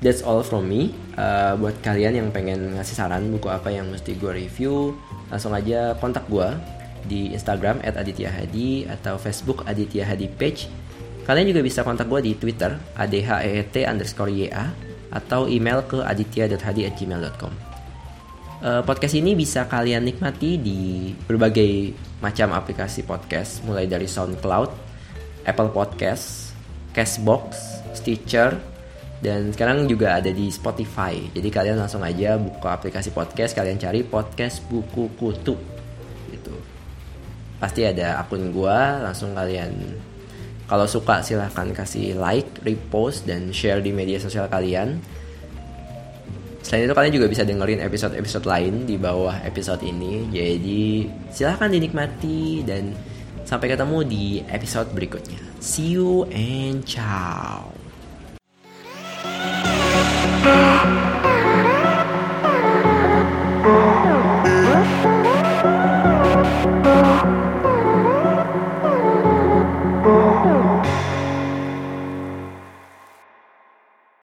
that's 0.00 0.24
all 0.24 0.40
from 0.40 0.68
me. 0.68 0.92
Uh, 1.16 1.56
buat 1.60 1.76
kalian 1.84 2.20
yang 2.20 2.28
pengen 2.32 2.76
ngasih 2.76 2.96
saran 2.96 3.28
buku 3.32 3.48
apa 3.48 3.72
yang 3.72 3.88
mesti 3.88 4.16
gue 4.16 4.32
review, 4.32 4.96
langsung 5.28 5.52
aja 5.56 5.96
kontak 6.00 6.28
gue 6.28 6.48
di 7.04 7.36
Instagram 7.36 7.84
@adityahadi 7.84 8.88
atau 8.88 9.20
Facebook 9.20 9.64
Aditya 9.68 10.08
Hadi 10.08 10.28
Page. 10.28 10.68
Kalian 11.24 11.48
juga 11.48 11.64
bisa 11.64 11.80
kontak 11.80 12.04
gue 12.12 12.20
di 12.20 12.32
Twitter 12.36 12.76
adheet 13.00 13.72
underscore 13.88 14.28
ya 14.28 14.68
atau 15.08 15.48
email 15.48 15.80
ke 15.88 16.04
aditya.hadi@gmail.com. 16.04 17.52
Uh, 18.64 18.80
podcast 18.84 19.16
ini 19.16 19.36
bisa 19.36 19.68
kalian 19.68 20.04
nikmati 20.04 20.56
di 20.56 21.12
berbagai 21.28 21.92
macam 22.24 22.56
aplikasi 22.56 23.04
podcast, 23.04 23.60
mulai 23.64 23.84
dari 23.84 24.08
SoundCloud, 24.08 24.70
Apple 25.44 25.68
Podcast, 25.68 26.56
Castbox, 26.96 27.60
Stitcher, 27.92 28.56
dan 29.20 29.52
sekarang 29.52 29.84
juga 29.84 30.16
ada 30.16 30.32
di 30.32 30.48
Spotify. 30.48 31.16
Jadi 31.32 31.48
kalian 31.52 31.76
langsung 31.76 32.00
aja 32.00 32.40
buka 32.40 32.76
aplikasi 32.80 33.12
podcast, 33.12 33.52
kalian 33.52 33.76
cari 33.76 34.00
podcast 34.00 34.64
buku 34.68 35.12
kutu. 35.16 35.56
Gitu. 36.32 36.54
Pasti 37.60 37.84
ada 37.84 38.20
akun 38.20 38.48
gua, 38.48 39.04
langsung 39.04 39.36
kalian 39.36 39.72
kalau 40.64 40.88
suka 40.88 41.20
silahkan 41.20 41.68
kasih 41.76 42.16
like, 42.16 42.48
repost 42.64 43.28
dan 43.28 43.52
share 43.52 43.84
di 43.84 43.92
media 43.92 44.16
sosial 44.16 44.48
kalian. 44.48 45.00
Selain 46.64 46.88
itu 46.88 46.96
kalian 46.96 47.12
juga 47.12 47.28
bisa 47.28 47.44
dengerin 47.44 47.84
episode-episode 47.84 48.48
lain 48.48 48.88
di 48.88 48.96
bawah 48.96 49.36
episode 49.44 49.84
ini. 49.84 50.24
Jadi 50.32 51.04
silahkan 51.28 51.68
dinikmati 51.68 52.64
dan 52.64 52.96
sampai 53.44 53.76
ketemu 53.76 53.98
di 54.08 54.40
episode 54.48 54.88
berikutnya. 54.96 55.36
See 55.60 55.92
you 55.92 56.24
and 56.32 56.80
ciao. 56.88 57.68